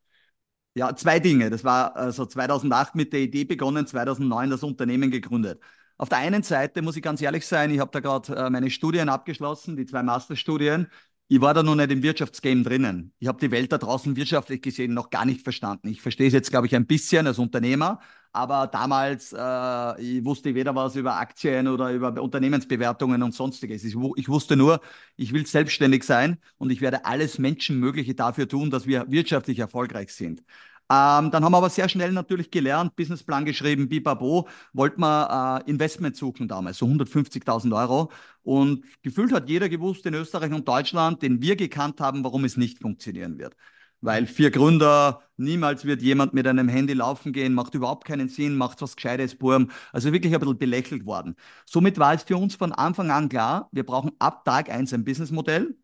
[0.75, 1.49] Ja, zwei Dinge.
[1.49, 5.59] Das war also 2008 mit der Idee begonnen, 2009 das Unternehmen gegründet.
[5.97, 8.69] Auf der einen Seite muss ich ganz ehrlich sein, ich habe da gerade äh, meine
[8.69, 10.89] Studien abgeschlossen, die zwei Masterstudien.
[11.31, 13.13] Ich war da noch nicht im Wirtschaftsgame drinnen.
[13.19, 15.87] Ich habe die Welt da draußen wirtschaftlich gesehen noch gar nicht verstanden.
[15.89, 17.99] Ich verstehe es jetzt, glaube ich, ein bisschen als Unternehmer,
[18.31, 23.83] aber damals, äh, ich wusste weder was über Aktien oder über Unternehmensbewertungen und sonstiges.
[23.83, 24.81] Ich, ich wusste nur,
[25.17, 30.11] ich will selbstständig sein und ich werde alles Menschenmögliche dafür tun, dass wir wirtschaftlich erfolgreich
[30.11, 30.43] sind.
[30.91, 35.69] Ähm, dann haben wir aber sehr schnell natürlich gelernt, Businessplan geschrieben, bibabo, wollten wir äh,
[35.69, 38.11] Investment suchen damals, so 150.000 Euro.
[38.41, 42.57] Und gefühlt hat jeder gewusst in Österreich und Deutschland, den wir gekannt haben, warum es
[42.57, 43.55] nicht funktionieren wird.
[44.01, 48.55] Weil vier Gründer, niemals wird jemand mit einem Handy laufen gehen, macht überhaupt keinen Sinn,
[48.55, 49.69] macht was Gescheites, Burm.
[49.91, 51.35] Also wirklich ein bisschen belächelt worden.
[51.65, 55.03] Somit war es für uns von Anfang an klar, wir brauchen ab Tag eins ein
[55.03, 55.77] Businessmodell.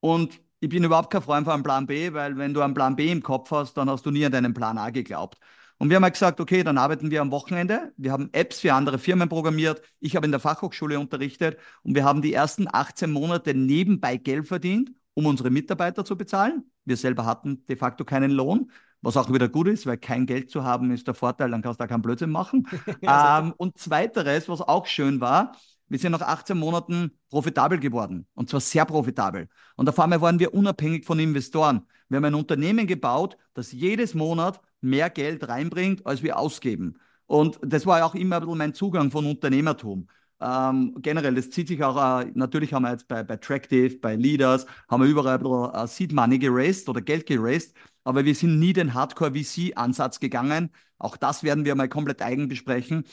[0.00, 2.94] Und ich bin überhaupt kein Freund von einem Plan B, weil wenn du einen Plan
[2.94, 5.38] B im Kopf hast, dann hast du nie an deinen Plan A geglaubt.
[5.78, 7.94] Und wir haben halt gesagt, okay, dann arbeiten wir am Wochenende.
[7.96, 9.80] Wir haben Apps für andere Firmen programmiert.
[9.98, 14.46] Ich habe in der Fachhochschule unterrichtet und wir haben die ersten 18 Monate nebenbei Geld
[14.46, 16.70] verdient, um unsere Mitarbeiter zu bezahlen.
[16.84, 18.70] Wir selber hatten de facto keinen Lohn,
[19.00, 21.80] was auch wieder gut ist, weil kein Geld zu haben ist der Vorteil, dann kannst
[21.80, 22.68] du da keinen Blödsinn machen.
[23.00, 25.52] ähm, und zweiteres, was auch schön war,
[25.90, 29.48] wir sind nach 18 Monaten profitabel geworden und zwar sehr profitabel.
[29.76, 31.82] Und auf einmal waren wir unabhängig von Investoren.
[32.08, 36.96] Wir haben ein Unternehmen gebaut, das jedes Monat mehr Geld reinbringt, als wir ausgeben.
[37.26, 40.08] Und das war auch immer ein bisschen mein Zugang von Unternehmertum.
[40.40, 44.16] Ähm, generell, das zieht sich auch, äh, natürlich haben wir jetzt bei, bei Tractive, bei
[44.16, 47.74] Leaders, haben wir überall ein bisschen äh, Seed Money geraced oder Geld geraced,
[48.04, 50.70] aber wir sind nie den Hardcore-VC-Ansatz gegangen.
[50.98, 53.04] Auch das werden wir mal komplett eigen besprechen.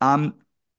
[0.00, 0.34] Ähm,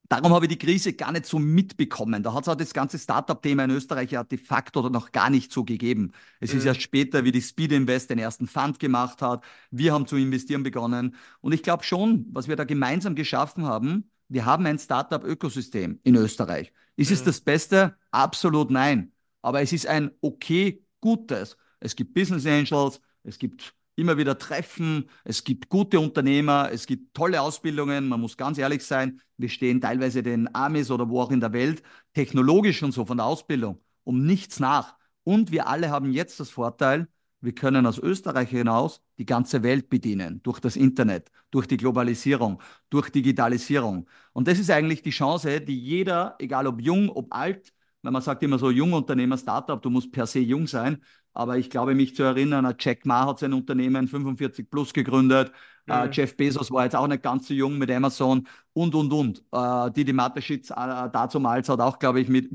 [0.07, 2.21] Darum habe ich die Krise gar nicht so mitbekommen.
[2.21, 5.51] Da hat es auch das ganze Startup-Thema in Österreich ja de facto noch gar nicht
[5.51, 6.11] so gegeben.
[6.39, 6.59] Es mhm.
[6.59, 9.43] ist erst später, wie die Speed Invest den ersten Fund gemacht hat.
[9.71, 11.15] Wir haben zu investieren begonnen.
[11.41, 16.15] Und ich glaube schon, was wir da gemeinsam geschaffen haben, wir haben ein Startup-Ökosystem in
[16.15, 16.71] Österreich.
[16.95, 17.15] Ist mhm.
[17.15, 17.95] es das Beste?
[18.11, 19.11] Absolut nein.
[19.41, 21.57] Aber es ist ein okay gutes.
[21.79, 25.09] Es gibt Business Angels, es gibt immer wieder treffen.
[25.23, 28.07] Es gibt gute Unternehmer, es gibt tolle Ausbildungen.
[28.07, 31.53] Man muss ganz ehrlich sein, wir stehen teilweise den Amis oder wo auch in der
[31.53, 31.81] Welt
[32.13, 34.95] technologisch und so von der Ausbildung um nichts nach.
[35.23, 37.07] Und wir alle haben jetzt das Vorteil,
[37.41, 42.61] wir können aus Österreich hinaus die ganze Welt bedienen durch das Internet, durch die Globalisierung,
[42.89, 44.07] durch Digitalisierung.
[44.33, 48.21] Und das ist eigentlich die Chance, die jeder, egal ob jung, ob alt, weil man
[48.21, 51.03] sagt immer so, Jungunternehmer, Startup, du musst per se jung sein.
[51.35, 55.51] Aber ich glaube, mich zu erinnern, Jack Ma hat sein Unternehmen 45 plus gegründet.
[55.85, 56.07] Äh, mhm.
[56.07, 59.43] Uh, Jeff Bezos war jetzt auch nicht ganz so jung mit Amazon und, und, und.
[59.51, 62.49] Uh, Didi Mateschitz uh, dazumals hat auch, glaube ich, mit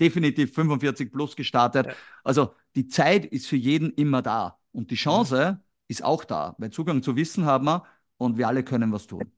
[0.00, 1.86] definitiv 45 plus gestartet.
[1.86, 1.92] Ja.
[2.24, 4.58] Also die Zeit ist für jeden immer da.
[4.72, 5.64] Und die Chance mhm.
[5.86, 7.84] ist auch da, weil Zugang zu Wissen haben wir
[8.18, 9.30] und wir alle können was tun.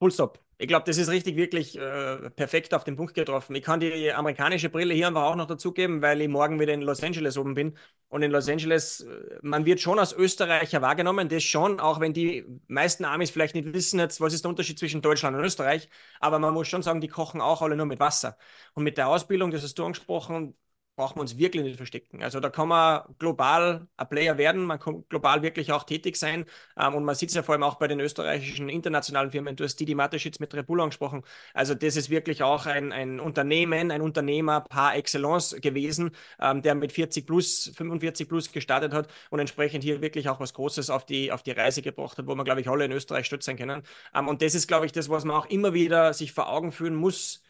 [0.00, 0.47] Full stop.
[0.60, 3.54] Ich glaube, das ist richtig, wirklich äh, perfekt auf den Punkt getroffen.
[3.54, 6.82] Ich kann die amerikanische Brille hier einfach auch noch dazugeben, weil ich morgen wieder in
[6.82, 7.76] Los Angeles oben bin.
[8.08, 12.12] Und in Los Angeles, äh, man wird schon als Österreicher wahrgenommen, das schon, auch wenn
[12.12, 15.88] die meisten Amis vielleicht nicht wissen, jetzt, was ist der Unterschied zwischen Deutschland und Österreich.
[16.18, 18.36] Aber man muss schon sagen, die kochen auch alle nur mit Wasser.
[18.74, 20.56] Und mit der Ausbildung, das hast du angesprochen,
[20.98, 22.22] braucht man uns wirklich nicht verstecken.
[22.24, 26.44] Also da kann man global ein Player werden, man kann global wirklich auch tätig sein
[26.76, 29.54] ähm, und man sieht es ja vor allem auch bei den österreichischen internationalen Firmen.
[29.54, 31.22] Du hast Didi Mateschitz mit Repul angesprochen.
[31.54, 36.74] Also das ist wirklich auch ein, ein Unternehmen, ein Unternehmer par excellence gewesen, ähm, der
[36.74, 41.06] mit 40 plus, 45 plus gestartet hat und entsprechend hier wirklich auch was Großes auf
[41.06, 43.56] die, auf die Reise gebracht hat, wo man, glaube ich, alle in Österreich stolz sein
[43.56, 43.82] können.
[44.14, 46.72] Ähm, und das ist, glaube ich, das, was man auch immer wieder sich vor Augen
[46.72, 47.42] führen muss,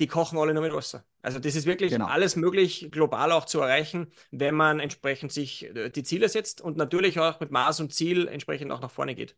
[0.00, 1.04] die kochen alle nur mit Wasser.
[1.22, 2.06] Also das ist wirklich genau.
[2.06, 6.76] alles möglich, global auch zu erreichen, wenn man entsprechend sich äh, die Ziele setzt und
[6.76, 9.36] natürlich auch mit Maß und Ziel entsprechend auch nach vorne geht.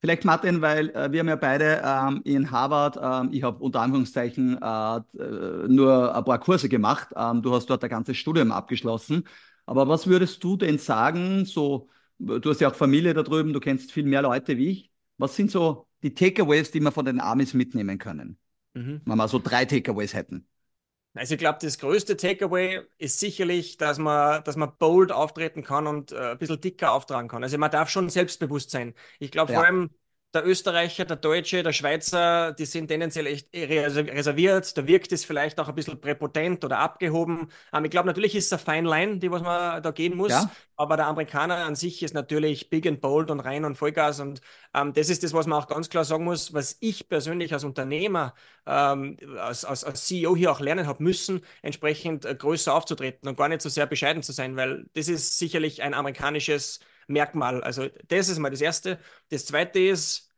[0.00, 3.80] Vielleicht Martin, weil äh, wir haben ja beide ähm, in Harvard, ähm, ich habe unter
[3.80, 8.52] Anführungszeichen äh, äh, nur ein paar Kurse gemacht, ähm, du hast dort ein ganzes Studium
[8.52, 9.26] abgeschlossen.
[9.66, 13.60] Aber was würdest du denn sagen, so, du hast ja auch Familie da drüben, du
[13.60, 14.90] kennst viel mehr Leute wie ich.
[15.16, 18.38] Was sind so die Takeaways, die wir von den Amis mitnehmen können?
[18.74, 19.02] Mhm.
[19.04, 20.46] Wenn wir so drei Takeaways hätten.
[21.14, 25.86] Also ich glaube, das größte Takeaway ist sicherlich, dass man, dass man bold auftreten kann
[25.86, 27.42] und äh, ein bisschen dicker auftragen kann.
[27.42, 28.94] Also man darf schon selbstbewusst sein.
[29.18, 29.58] Ich glaube ja.
[29.58, 29.90] vor allem,
[30.34, 34.76] der Österreicher, der Deutsche, der Schweizer, die sind tendenziell echt reserviert.
[34.76, 37.48] Da wirkt es vielleicht auch ein bisschen präpotent oder abgehoben.
[37.72, 40.30] Ähm, ich glaube, natürlich ist es eine Fine Line, die was man da gehen muss.
[40.30, 40.50] Ja.
[40.76, 44.20] Aber der Amerikaner an sich ist natürlich big and bold und rein und Vollgas.
[44.20, 44.42] Und
[44.74, 47.64] ähm, das ist das, was man auch ganz klar sagen muss, was ich persönlich als
[47.64, 48.34] Unternehmer,
[48.66, 53.38] ähm, als, als, als CEO hier auch lernen habe müssen, entsprechend äh, größer aufzutreten und
[53.38, 57.62] gar nicht so sehr bescheiden zu sein, weil das ist sicherlich ein amerikanisches Merkmal.
[57.62, 58.98] Also das ist mal das Erste.
[59.30, 60.32] Das Zweite ist,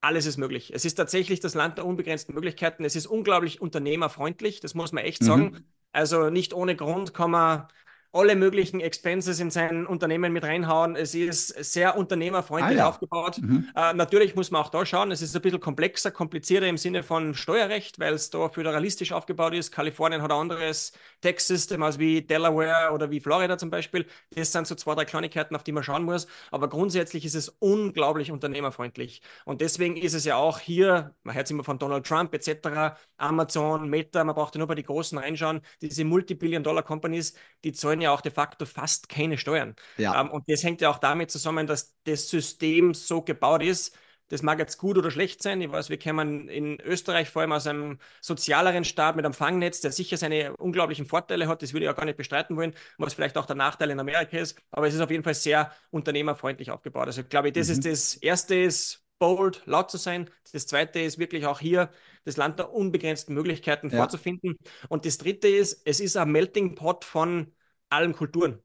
[0.00, 0.72] alles ist möglich.
[0.74, 2.84] Es ist tatsächlich das Land der unbegrenzten Möglichkeiten.
[2.84, 5.26] Es ist unglaublich unternehmerfreundlich, das muss man echt mhm.
[5.26, 5.64] sagen.
[5.92, 7.68] Also nicht ohne Grund kann man
[8.14, 10.94] alle möglichen Expenses in sein Unternehmen mit reinhauen.
[10.94, 12.88] Es ist sehr unternehmerfreundlich ah, ja.
[12.88, 13.38] aufgebaut.
[13.42, 13.68] Mhm.
[13.74, 17.02] Äh, natürlich muss man auch da schauen, es ist ein bisschen komplexer, komplizierter im Sinne
[17.02, 19.72] von Steuerrecht, weil es da föderalistisch aufgebaut ist.
[19.72, 24.06] Kalifornien hat ein anderes Tax-System als wie Delaware oder wie Florida zum Beispiel.
[24.30, 26.28] Das sind so zwei, drei Kleinigkeiten, auf die man schauen muss.
[26.52, 29.22] Aber grundsätzlich ist es unglaublich unternehmerfreundlich.
[29.44, 32.96] Und deswegen ist es ja auch hier, man hört es immer von Donald Trump etc.,
[33.16, 38.12] Amazon, Meta, man braucht ja nur bei die Großen reinschauen, diese Multibillion-Dollar-Companies, die zahlen ja
[38.12, 39.74] auch de facto fast keine Steuern.
[39.96, 40.20] Ja.
[40.20, 43.96] Ähm, und das hängt ja auch damit zusammen, dass das System so gebaut ist,
[44.28, 45.60] das mag jetzt gut oder schlecht sein.
[45.60, 49.80] Ich weiß, wir kommen in Österreich vor allem aus einem sozialeren Staat mit einem Fangnetz,
[49.80, 51.62] der sicher seine unglaublichen Vorteile hat.
[51.62, 54.38] Das würde ich auch gar nicht bestreiten wollen, was vielleicht auch der Nachteil in Amerika
[54.38, 54.58] ist.
[54.70, 57.06] Aber es ist auf jeden Fall sehr unternehmerfreundlich aufgebaut.
[57.06, 57.72] Also ich glaube, das mhm.
[57.74, 60.30] ist das Erste ist, bold, laut zu sein.
[60.52, 61.90] Das Zweite ist wirklich auch hier
[62.24, 63.98] das Land der unbegrenzten Möglichkeiten ja.
[63.98, 64.56] vorzufinden.
[64.88, 67.52] Und das Dritte ist, es ist ein Melting Pot von
[67.94, 68.60] allen Kulturen.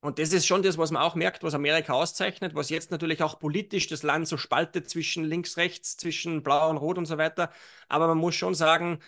[0.00, 3.22] Und das ist schon das, was man auch merkt, was Amerika auszeichnet, was jetzt natürlich
[3.22, 7.18] auch politisch das Land so spaltet zwischen links, rechts, zwischen blau und rot und so
[7.18, 7.50] weiter.
[7.88, 9.00] Aber man muss schon sagen,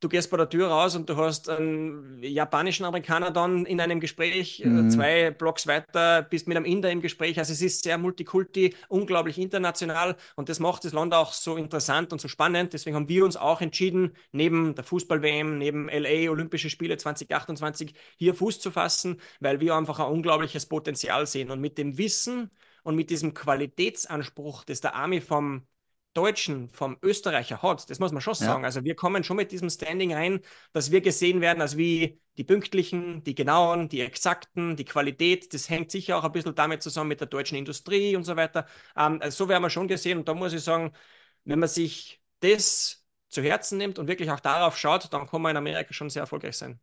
[0.00, 4.00] du gehst bei der Tür raus und du hast einen japanischen Amerikaner dann in einem
[4.00, 4.90] Gespräch, äh, mhm.
[4.90, 7.38] zwei Blocks weiter, bist mit einem Inder im Gespräch.
[7.38, 12.12] Also es ist sehr multikulti, unglaublich international und das macht das Land auch so interessant
[12.12, 12.72] und so spannend.
[12.72, 18.34] Deswegen haben wir uns auch entschieden, neben der Fußball-WM, neben LA Olympische Spiele 2028 hier
[18.34, 21.50] Fuß zu fassen, weil wir einfach ein unglaubliches Potenzial sehen.
[21.50, 22.50] Und mit dem Wissen
[22.82, 25.66] und mit diesem Qualitätsanspruch, das der Army vom
[26.16, 28.62] Deutschen vom Österreicher hat, das muss man schon sagen.
[28.62, 28.66] Ja.
[28.66, 30.40] Also wir kommen schon mit diesem Standing rein,
[30.72, 35.52] dass wir gesehen werden als wie die pünktlichen, die genauen, die exakten, die Qualität.
[35.54, 38.66] Das hängt sicher auch ein bisschen damit zusammen mit der deutschen Industrie und so weiter.
[38.96, 40.18] Ähm, also so werden wir schon gesehen.
[40.18, 40.92] Und da muss ich sagen,
[41.44, 45.50] wenn man sich das zu Herzen nimmt und wirklich auch darauf schaut, dann kann man
[45.50, 46.80] in Amerika schon sehr erfolgreich sein.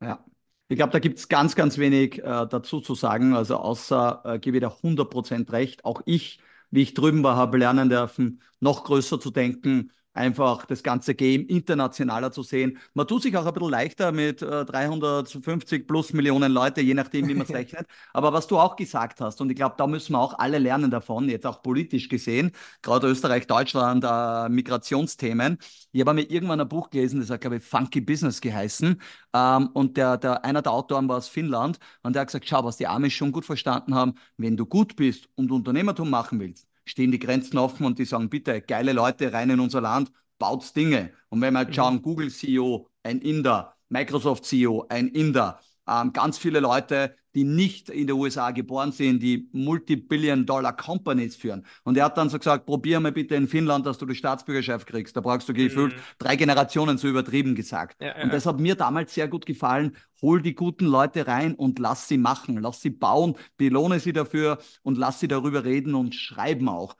[0.00, 0.24] Ja.
[0.70, 3.34] Ich glaube, da gibt es ganz, ganz wenig äh, dazu zu sagen.
[3.34, 5.84] Also außer äh, gebe ich da 100% recht.
[5.84, 10.82] Auch ich wie ich drüben war, habe lernen dürfen, noch größer zu denken, einfach das
[10.82, 12.78] ganze Game internationaler zu sehen.
[12.94, 17.28] Man tut sich auch ein bisschen leichter mit äh, 350 plus Millionen Leute, je nachdem,
[17.28, 17.86] wie man es rechnet.
[18.12, 20.90] Aber was du auch gesagt hast, und ich glaube, da müssen wir auch alle lernen
[20.90, 22.52] davon, jetzt auch politisch gesehen,
[22.82, 25.58] gerade Österreich, Deutschland, äh, Migrationsthemen.
[25.92, 29.00] Ich habe mir irgendwann ein Buch gelesen, das hat, glaube ich, Funky Business geheißen.
[29.34, 32.64] Ähm, und der, der, einer der Autoren war aus Finnland und der hat gesagt, schau,
[32.64, 36.67] was die Amis schon gut verstanden haben, wenn du gut bist und Unternehmertum machen willst,
[36.88, 40.74] stehen die Grenzen offen und die sagen, bitte, geile Leute rein in unser Land, baut
[40.74, 41.12] Dinge.
[41.28, 46.38] Und wenn wir halt schauen, Google CEO, ein Inder, Microsoft CEO, ein Inder, ähm, ganz
[46.38, 51.64] viele Leute, die nicht in den USA geboren sind, die Multi-Billion-Dollar-Companies führen.
[51.84, 54.86] Und er hat dann so gesagt, probier mal bitte in Finnland, dass du die Staatsbürgerschaft
[54.86, 55.16] kriegst.
[55.16, 56.00] Da brauchst du gefühlt mhm.
[56.18, 58.02] drei Generationen, so übertrieben gesagt.
[58.02, 58.24] Ja, ja.
[58.24, 59.96] Und das hat mir damals sehr gut gefallen.
[60.20, 64.58] Hol die guten Leute rein und lass sie machen, lass sie bauen, belohne sie dafür
[64.82, 66.96] und lass sie darüber reden und schreiben auch.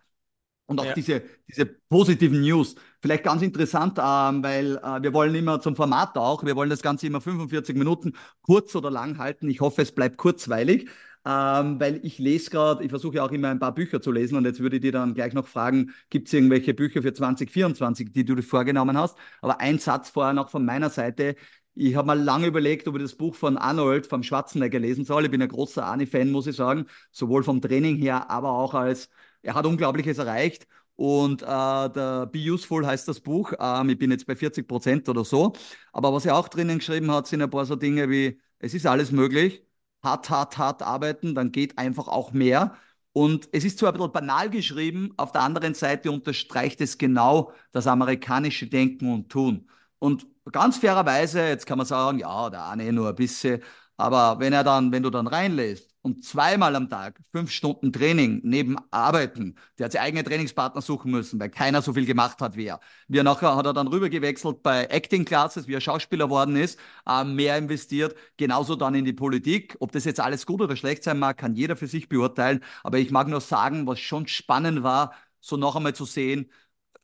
[0.69, 0.93] Und auch ja.
[0.93, 2.75] diese, diese positiven News.
[3.01, 6.83] Vielleicht ganz interessant, ähm, weil äh, wir wollen immer zum Format auch, wir wollen das
[6.83, 9.49] Ganze immer 45 Minuten kurz oder lang halten.
[9.49, 10.91] Ich hoffe, es bleibt kurzweilig,
[11.25, 14.45] ähm, weil ich lese gerade, ich versuche auch immer ein paar Bücher zu lesen und
[14.45, 18.27] jetzt würde ich dir dann gleich noch fragen, gibt es irgendwelche Bücher für 2024, die
[18.27, 19.17] du dir vorgenommen hast?
[19.41, 21.37] Aber ein Satz vorher noch von meiner Seite.
[21.75, 25.25] Ich habe mal lange überlegt, ob ich das Buch von Arnold, vom Schwarzenegger lesen soll.
[25.25, 29.09] Ich bin ein großer Arnie-Fan, muss ich sagen, sowohl vom Training her, aber auch als
[29.49, 30.67] er hat Unglaubliches erreicht.
[30.97, 33.53] Und äh, der Be Useful heißt das Buch.
[33.59, 35.53] Ähm, ich bin jetzt bei 40 Prozent oder so.
[35.93, 38.87] Aber was er auch drinnen geschrieben hat, sind ein paar so Dinge wie, es ist
[38.87, 39.65] alles möglich.
[40.03, 42.77] Hart, hart, hart arbeiten, dann geht einfach auch mehr.
[43.13, 47.53] Und es ist zwar ein bisschen banal geschrieben, auf der anderen Seite unterstreicht es genau
[47.73, 49.69] das amerikanische Denken und Tun.
[49.99, 53.63] Und ganz fairerweise, jetzt kann man sagen, ja, der eine nur ein bisschen,
[53.97, 58.41] aber wenn er dann, wenn du dann reinlässt und zweimal am Tag fünf Stunden Training
[58.45, 62.57] neben Arbeiten, der hat sich eigene Trainingspartner suchen müssen, weil keiner so viel gemacht hat
[62.57, 62.81] wie er.
[63.09, 66.57] Wie er nachher hat er dann rüber gewechselt bei Acting Classes, wie er Schauspieler worden
[66.57, 69.77] ist, äh, mehr investiert, genauso dann in die Politik.
[69.81, 72.63] Ob das jetzt alles gut oder schlecht sein mag, kann jeder für sich beurteilen.
[72.83, 76.51] Aber ich mag nur sagen, was schon spannend war, so noch einmal zu sehen,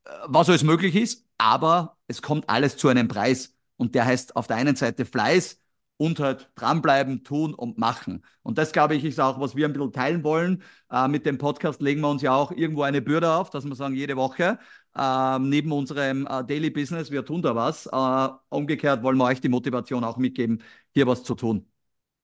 [0.04, 3.54] äh, was alles möglich ist, aber es kommt alles zu einem Preis.
[3.76, 5.60] Und der heißt auf der einen Seite Fleiß,
[5.96, 8.24] und halt dranbleiben, tun und machen.
[8.42, 10.62] Und das, glaube ich, ist auch, was wir ein bisschen teilen wollen.
[10.90, 13.74] Äh, mit dem Podcast legen wir uns ja auch irgendwo eine Bürde auf, dass wir
[13.74, 14.58] sagen, jede Woche,
[14.96, 17.86] äh, neben unserem äh, Daily Business, wir tun da was.
[17.86, 21.68] Äh, umgekehrt wollen wir euch die Motivation auch mitgeben, hier was zu tun.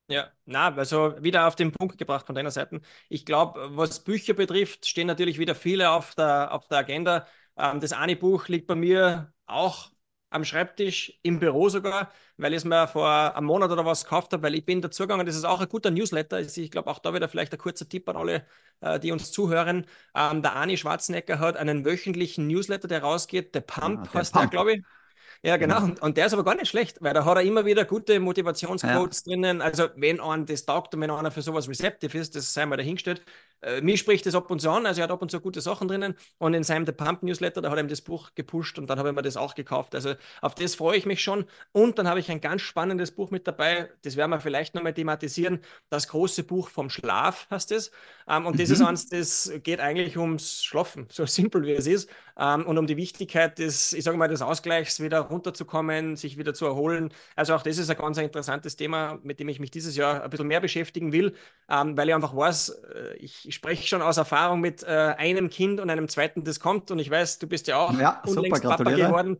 [0.08, 2.80] Ja, na, also wieder auf den Punkt gebracht von deiner Seite.
[3.08, 7.26] Ich glaube, was Bücher betrifft, stehen natürlich wieder viele auf der, auf der Agenda.
[7.56, 9.90] Ähm, das eine Buch liegt bei mir auch
[10.30, 14.32] am Schreibtisch, im Büro sogar, weil ich es mir vor einem Monat oder was gekauft
[14.32, 15.26] habe, weil ich bin dazugegangen.
[15.26, 16.40] Das ist auch ein guter Newsletter.
[16.40, 18.46] Ich glaube, auch da wieder vielleicht ein kurzer Tipp an alle,
[18.80, 19.86] äh, die uns zuhören.
[20.14, 23.50] Ähm, der Ani Schwarzenegger hat einen wöchentlichen Newsletter, der rausgeht.
[23.52, 24.84] The Pump ah, heißt der, glaube ich.
[25.42, 25.76] Ja, genau.
[25.76, 25.86] genau.
[25.86, 28.20] Und, und, der ist aber gar nicht schlecht, weil da hat er immer wieder gute
[28.20, 29.30] Motivationsquotes ja.
[29.32, 29.62] drinnen.
[29.62, 32.76] Also, wenn einer das taugt und wenn einer für sowas receptive ist, das sei mal
[32.76, 33.22] dahingestellt.
[33.62, 35.60] Äh, mir spricht das ab und zu an, also er hat ab und zu gute
[35.60, 36.14] Sachen drinnen.
[36.38, 38.98] Und in seinem The Pump Newsletter, da hat er ihm das Buch gepusht und dann
[38.98, 39.94] habe ich mir das auch gekauft.
[39.94, 41.44] Also, auf das freue ich mich schon.
[41.72, 44.94] Und dann habe ich ein ganz spannendes Buch mit dabei, das werden wir vielleicht nochmal
[44.94, 45.60] thematisieren.
[45.88, 47.90] Das große Buch vom Schlaf heißt es.
[48.28, 48.58] Ähm, und mhm.
[48.60, 52.10] das ist eins, das geht eigentlich ums Schlafen, so simpel wie es ist.
[52.38, 56.54] Ähm, und um die Wichtigkeit des, ich sage mal, des Ausgleichs wieder runterzukommen, sich wieder
[56.54, 57.12] zu erholen.
[57.36, 60.30] Also auch das ist ein ganz interessantes Thema, mit dem ich mich dieses Jahr ein
[60.30, 61.34] bisschen mehr beschäftigen will,
[61.68, 65.50] ähm, weil ich einfach weiß, äh, ich, ich spreche schon aus Erfahrung mit äh, einem
[65.50, 68.62] Kind und einem zweiten, das kommt und ich weiß, du bist ja auch ja, unlängst
[68.62, 69.38] super, Papa geworden.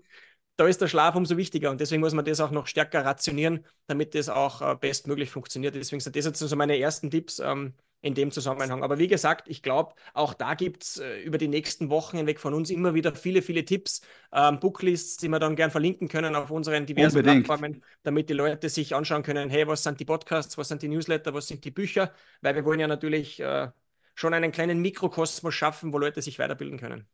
[0.56, 3.64] Da ist der Schlaf umso wichtiger und deswegen muss man das auch noch stärker rationieren,
[3.86, 5.76] damit das auch äh, bestmöglich funktioniert.
[5.76, 7.38] Deswegen sind das jetzt so meine ersten Tipps.
[7.38, 8.82] Ähm, in dem Zusammenhang.
[8.82, 12.40] Aber wie gesagt, ich glaube, auch da gibt es äh, über die nächsten Wochen hinweg
[12.40, 14.00] von uns immer wieder viele, viele Tipps,
[14.32, 17.44] ähm, Booklists, die wir dann gern verlinken können auf unseren diversen Unbedingt.
[17.44, 20.88] Plattformen, damit die Leute sich anschauen können, hey, was sind die Podcasts, was sind die
[20.88, 23.68] Newsletter, was sind die Bücher, weil wir wollen ja natürlich äh,
[24.14, 27.06] schon einen kleinen Mikrokosmos schaffen, wo Leute sich weiterbilden können.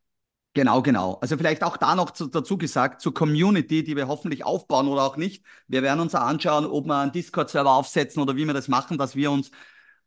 [0.53, 1.19] Genau, genau.
[1.21, 5.03] Also vielleicht auch da noch zu, dazu gesagt, zur Community, die wir hoffentlich aufbauen oder
[5.03, 5.45] auch nicht.
[5.67, 9.15] Wir werden uns anschauen, ob wir einen Discord-Server aufsetzen oder wie wir das machen, dass
[9.15, 9.51] wir uns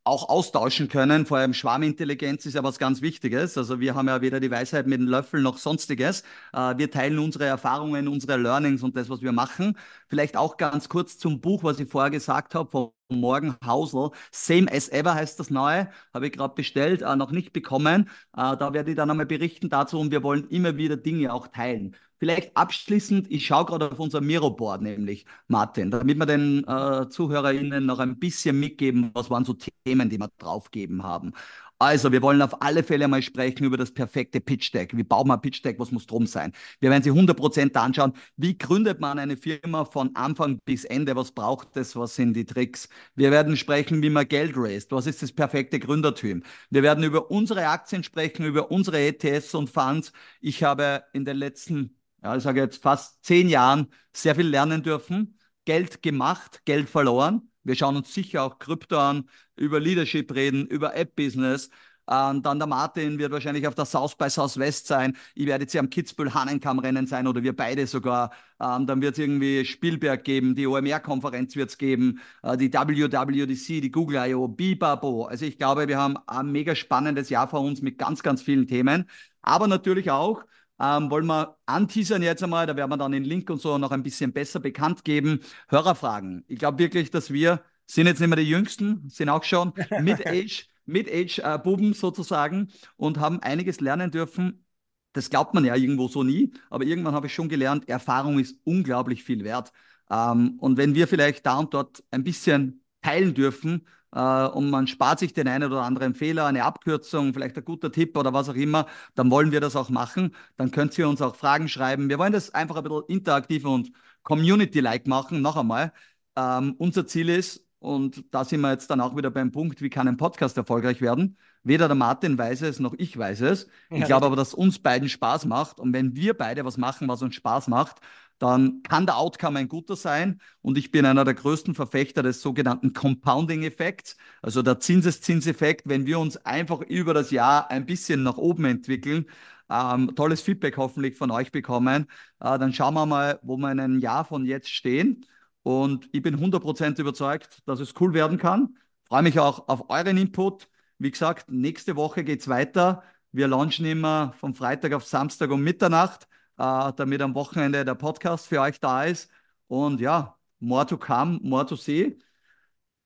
[0.03, 1.25] auch austauschen können.
[1.25, 3.57] Vor allem Schwarmintelligenz ist ja was ganz Wichtiges.
[3.57, 6.23] Also wir haben ja weder die Weisheit mit dem Löffel noch sonstiges.
[6.53, 9.77] Äh, wir teilen unsere Erfahrungen, unsere Learnings und das, was wir machen.
[10.09, 14.11] Vielleicht auch ganz kurz zum Buch, was ich vorher gesagt habe, Morgen Hausel.
[14.31, 15.89] Same as ever heißt das neue.
[16.13, 18.09] Habe ich gerade bestellt, äh, noch nicht bekommen.
[18.35, 21.47] Äh, da werde ich dann einmal berichten dazu und wir wollen immer wieder Dinge auch
[21.47, 21.95] teilen.
[22.19, 27.83] Vielleicht abschließend, ich schaue gerade auf unser Miro-Board, nämlich Martin, damit wir den äh, ZuhörerInnen
[27.85, 31.33] noch ein bisschen mitgeben, was waren so Themen, die wir draufgeben haben.
[31.81, 34.95] Also, wir wollen auf alle Fälle mal sprechen über das perfekte Pitch Deck.
[34.95, 35.79] Wie baut man ein Pitch Deck?
[35.79, 36.53] Was muss drum sein?
[36.79, 38.13] Wir werden sie 100% anschauen.
[38.37, 41.15] Wie gründet man eine Firma von Anfang bis Ende?
[41.15, 41.95] Was braucht es?
[41.95, 42.87] Was sind die Tricks?
[43.15, 44.91] Wir werden sprechen, wie man Geld raised.
[44.91, 46.43] Was ist das perfekte Gründertum?
[46.69, 50.11] Wir werden über unsere Aktien sprechen, über unsere ETS und Funds.
[50.39, 54.83] Ich habe in den letzten ja, ich sage jetzt fast zehn Jahren sehr viel lernen
[54.83, 57.50] dürfen, Geld gemacht, Geld verloren.
[57.63, 61.69] Wir schauen uns sicher auch Krypto an, über Leadership reden, über App-Business.
[62.09, 65.15] Ähm, dann der Martin wird wahrscheinlich auf der South by Southwest sein.
[65.35, 68.31] Ich werde jetzt hier am Kitzbühel Hannenkamm-Rennen sein oder wir beide sogar.
[68.59, 73.81] Ähm, dann wird es irgendwie Spielberg geben, die OMR-Konferenz wird es geben, äh, die WWDC,
[73.81, 75.25] die Google I.O., Bibabo.
[75.25, 78.67] Also ich glaube, wir haben ein mega spannendes Jahr vor uns mit ganz, ganz vielen
[78.67, 79.07] Themen.
[79.41, 80.43] Aber natürlich auch
[80.81, 83.91] ähm, wollen wir anteasern jetzt einmal, da werden wir dann den Link und so noch
[83.91, 85.41] ein bisschen besser bekannt geben.
[85.67, 86.43] Hörerfragen.
[86.47, 90.67] Ich glaube wirklich, dass wir sind jetzt nicht mehr die Jüngsten, sind auch schon Mid-Age,
[90.85, 94.65] Mid-Age-Buben sozusagen und haben einiges lernen dürfen.
[95.13, 98.57] Das glaubt man ja irgendwo so nie, aber irgendwann habe ich schon gelernt, Erfahrung ist
[98.63, 99.71] unglaublich viel wert.
[100.09, 104.87] Ähm, und wenn wir vielleicht da und dort ein bisschen teilen dürfen, äh, und man
[104.87, 108.49] spart sich den einen oder anderen Fehler, eine Abkürzung, vielleicht ein guter Tipp oder was
[108.49, 110.35] auch immer, dann wollen wir das auch machen.
[110.57, 112.09] Dann könnt ihr uns auch Fragen schreiben.
[112.09, 113.91] Wir wollen das einfach ein bisschen interaktiv und
[114.23, 115.41] Community-like machen.
[115.41, 115.93] Noch einmal,
[116.35, 119.89] ähm, unser Ziel ist, und da sind wir jetzt dann auch wieder beim Punkt, wie
[119.89, 121.37] kann ein Podcast erfolgreich werden?
[121.63, 123.67] Weder der Martin weiß es, noch ich weiß es.
[123.89, 125.79] Ich ja, glaube aber, dass uns beiden Spaß macht.
[125.79, 127.97] Und wenn wir beide was machen, was uns Spaß macht,
[128.41, 130.41] dann kann der Outcome ein guter sein.
[130.63, 136.17] Und ich bin einer der größten Verfechter des sogenannten Compounding-Effekts, also der Zinseszinseffekt, wenn wir
[136.17, 139.27] uns einfach über das Jahr ein bisschen nach oben entwickeln,
[139.69, 142.07] ähm, tolles Feedback hoffentlich von euch bekommen,
[142.39, 145.23] äh, dann schauen wir mal, wo wir in einem Jahr von jetzt stehen.
[145.61, 148.75] Und ich bin 100% überzeugt, dass es cool werden kann.
[149.07, 150.67] Freue mich auch auf euren Input.
[150.97, 153.03] Wie gesagt, nächste Woche geht es weiter.
[153.31, 156.27] Wir launchen immer von Freitag auf Samstag um Mitternacht
[156.57, 159.29] äh, damit am Wochenende der Podcast für euch da ist.
[159.67, 162.17] Und ja, more to come, more to see.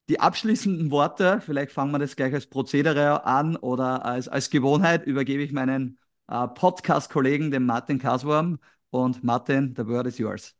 [0.09, 5.05] Die abschließenden Worte, vielleicht fangen wir das gleich als Prozedere an oder als, als Gewohnheit,
[5.05, 8.59] übergebe ich meinen äh, Podcast-Kollegen, dem Martin Kaswurm.
[8.91, 10.55] Und Martin, the word is yours.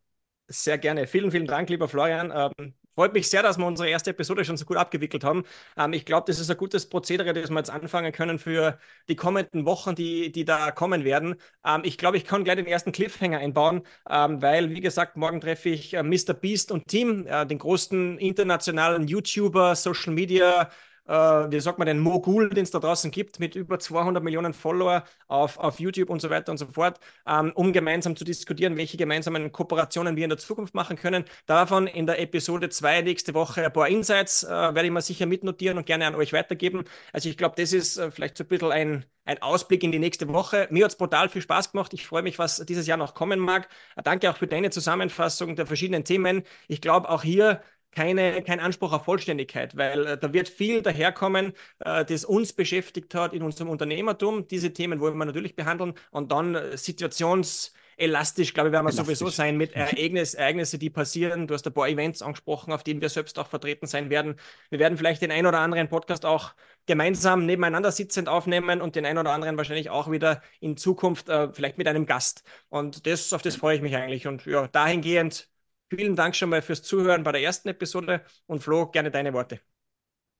[0.47, 1.07] Sehr gerne.
[1.07, 2.31] Vielen, vielen Dank, lieber Florian.
[2.36, 5.43] Ähm, Freut mich sehr, dass wir unsere erste Episode schon so gut abgewickelt haben.
[5.78, 8.80] Ähm, ich glaube, das ist ein gutes Prozedere, das wir jetzt anfangen können für
[9.10, 11.36] die kommenden Wochen, die, die da kommen werden.
[11.66, 15.41] Ähm, ich glaube, ich kann gleich den ersten Cliffhanger einbauen, ähm, weil, wie gesagt, morgen
[15.41, 16.34] treffe ich äh, Mr.
[16.34, 20.70] Beast und Team, äh, den großen internationalen YouTuber, Social Media,
[21.08, 24.53] äh, wie sagt man, den Mogul, den es da draußen gibt, mit über 200 Millionen
[24.53, 28.78] Follower auf, auf YouTube und so weiter und so fort, ähm, um gemeinsam zu diskutieren,
[28.78, 31.26] welche gemeinsamen Kooperationen wir in der Zukunft machen können.
[31.45, 35.26] Davon in der Episode 2 nächste Woche ein paar Insights äh, werde ich mal sicher
[35.26, 36.84] mitnotieren und gerne an euch weitergeben.
[37.14, 39.99] Also ich glaube, das ist äh, vielleicht so ein bisschen ein, ein Ausblick in die
[39.99, 40.68] nächste Woche.
[40.72, 41.93] Mir hat es brutal viel Spaß gemacht.
[41.93, 43.70] Ich freue mich, was dieses Jahr noch kommen mag.
[44.03, 46.43] Danke auch für deine Zusammenfassung der verschiedenen Themen.
[46.68, 47.62] Ich glaube, auch hier
[47.96, 53.16] keine, kein Anspruch auf Vollständigkeit, weil äh, da wird viel daherkommen, äh, das uns beschäftigt
[53.16, 54.48] hat in unserem Unternehmertum.
[54.48, 58.91] Diese Themen wollen wir natürlich behandeln und dann äh, situations elastisch, glaube ich, werden wir
[58.91, 59.18] elastisch.
[59.20, 61.48] sowieso sein mit Ereignis, Ereignisse, die passieren.
[61.48, 64.36] Du hast ein paar Events angesprochen, auf denen wir selbst auch vertreten sein werden.
[64.70, 66.54] Wir werden vielleicht den ein oder anderen Podcast auch
[66.86, 71.52] gemeinsam nebeneinander sitzend aufnehmen und den ein oder anderen wahrscheinlich auch wieder in Zukunft äh,
[71.52, 72.43] vielleicht mit einem Gast.
[72.70, 74.28] Und das, auf das freue ich mich eigentlich.
[74.28, 75.48] Und ja, dahingehend
[75.89, 79.61] Vielen Dank schon mal fürs Zuhören bei der ersten Episode und Flo, gerne deine Worte.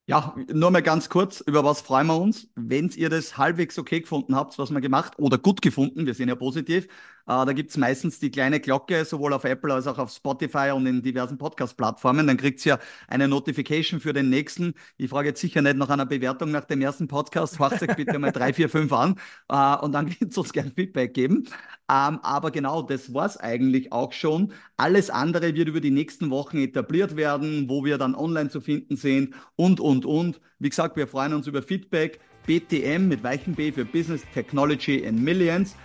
[0.08, 2.48] Ja, nur mal ganz kurz, über was freuen wir uns?
[2.56, 6.30] Wenn ihr das halbwegs okay gefunden habt, was wir gemacht, oder gut gefunden, wir sind
[6.30, 6.88] ja positiv,
[7.26, 10.86] da gibt es meistens die kleine Glocke, sowohl auf Apple als auch auf Spotify und
[10.86, 12.28] in diversen Podcast-Plattformen.
[12.28, 14.76] Dann kriegt ihr ja eine Notification für den nächsten.
[14.98, 17.60] Ich frage jetzt sicher nicht nach einer Bewertung nach dem ersten Podcast.
[17.60, 19.16] Horcht euch bitte mal drei, vier, fünf an
[19.50, 21.46] äh, und dann könnt ihr uns gerne Feedback geben.
[21.90, 24.54] Ähm, aber genau, das war es eigentlich auch schon.
[24.78, 28.98] Alles andere wird über die nächsten Wochen etabliert werden, wo wir dann online zu finden
[28.98, 30.42] sind und, und, und.
[30.60, 32.20] Wie gesagt, wir freuen uns über Feedback.
[32.46, 35.76] BTM mit weichen B für Business Technology in Millions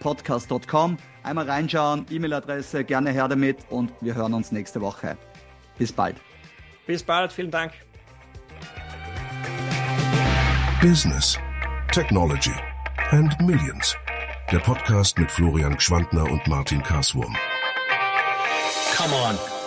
[0.00, 0.96] podcast.com.
[1.22, 5.16] Einmal reinschauen, E-Mail-Adresse, gerne her damit und wir hören uns nächste Woche.
[5.76, 6.16] Bis bald.
[6.86, 7.72] Bis bald, vielen Dank.
[10.80, 11.38] Business,
[11.92, 12.54] Technology
[13.10, 13.96] and Millions.
[14.50, 17.36] Der Podcast mit Florian Schwantner und Martin Karswurm.
[18.96, 19.57] Come on.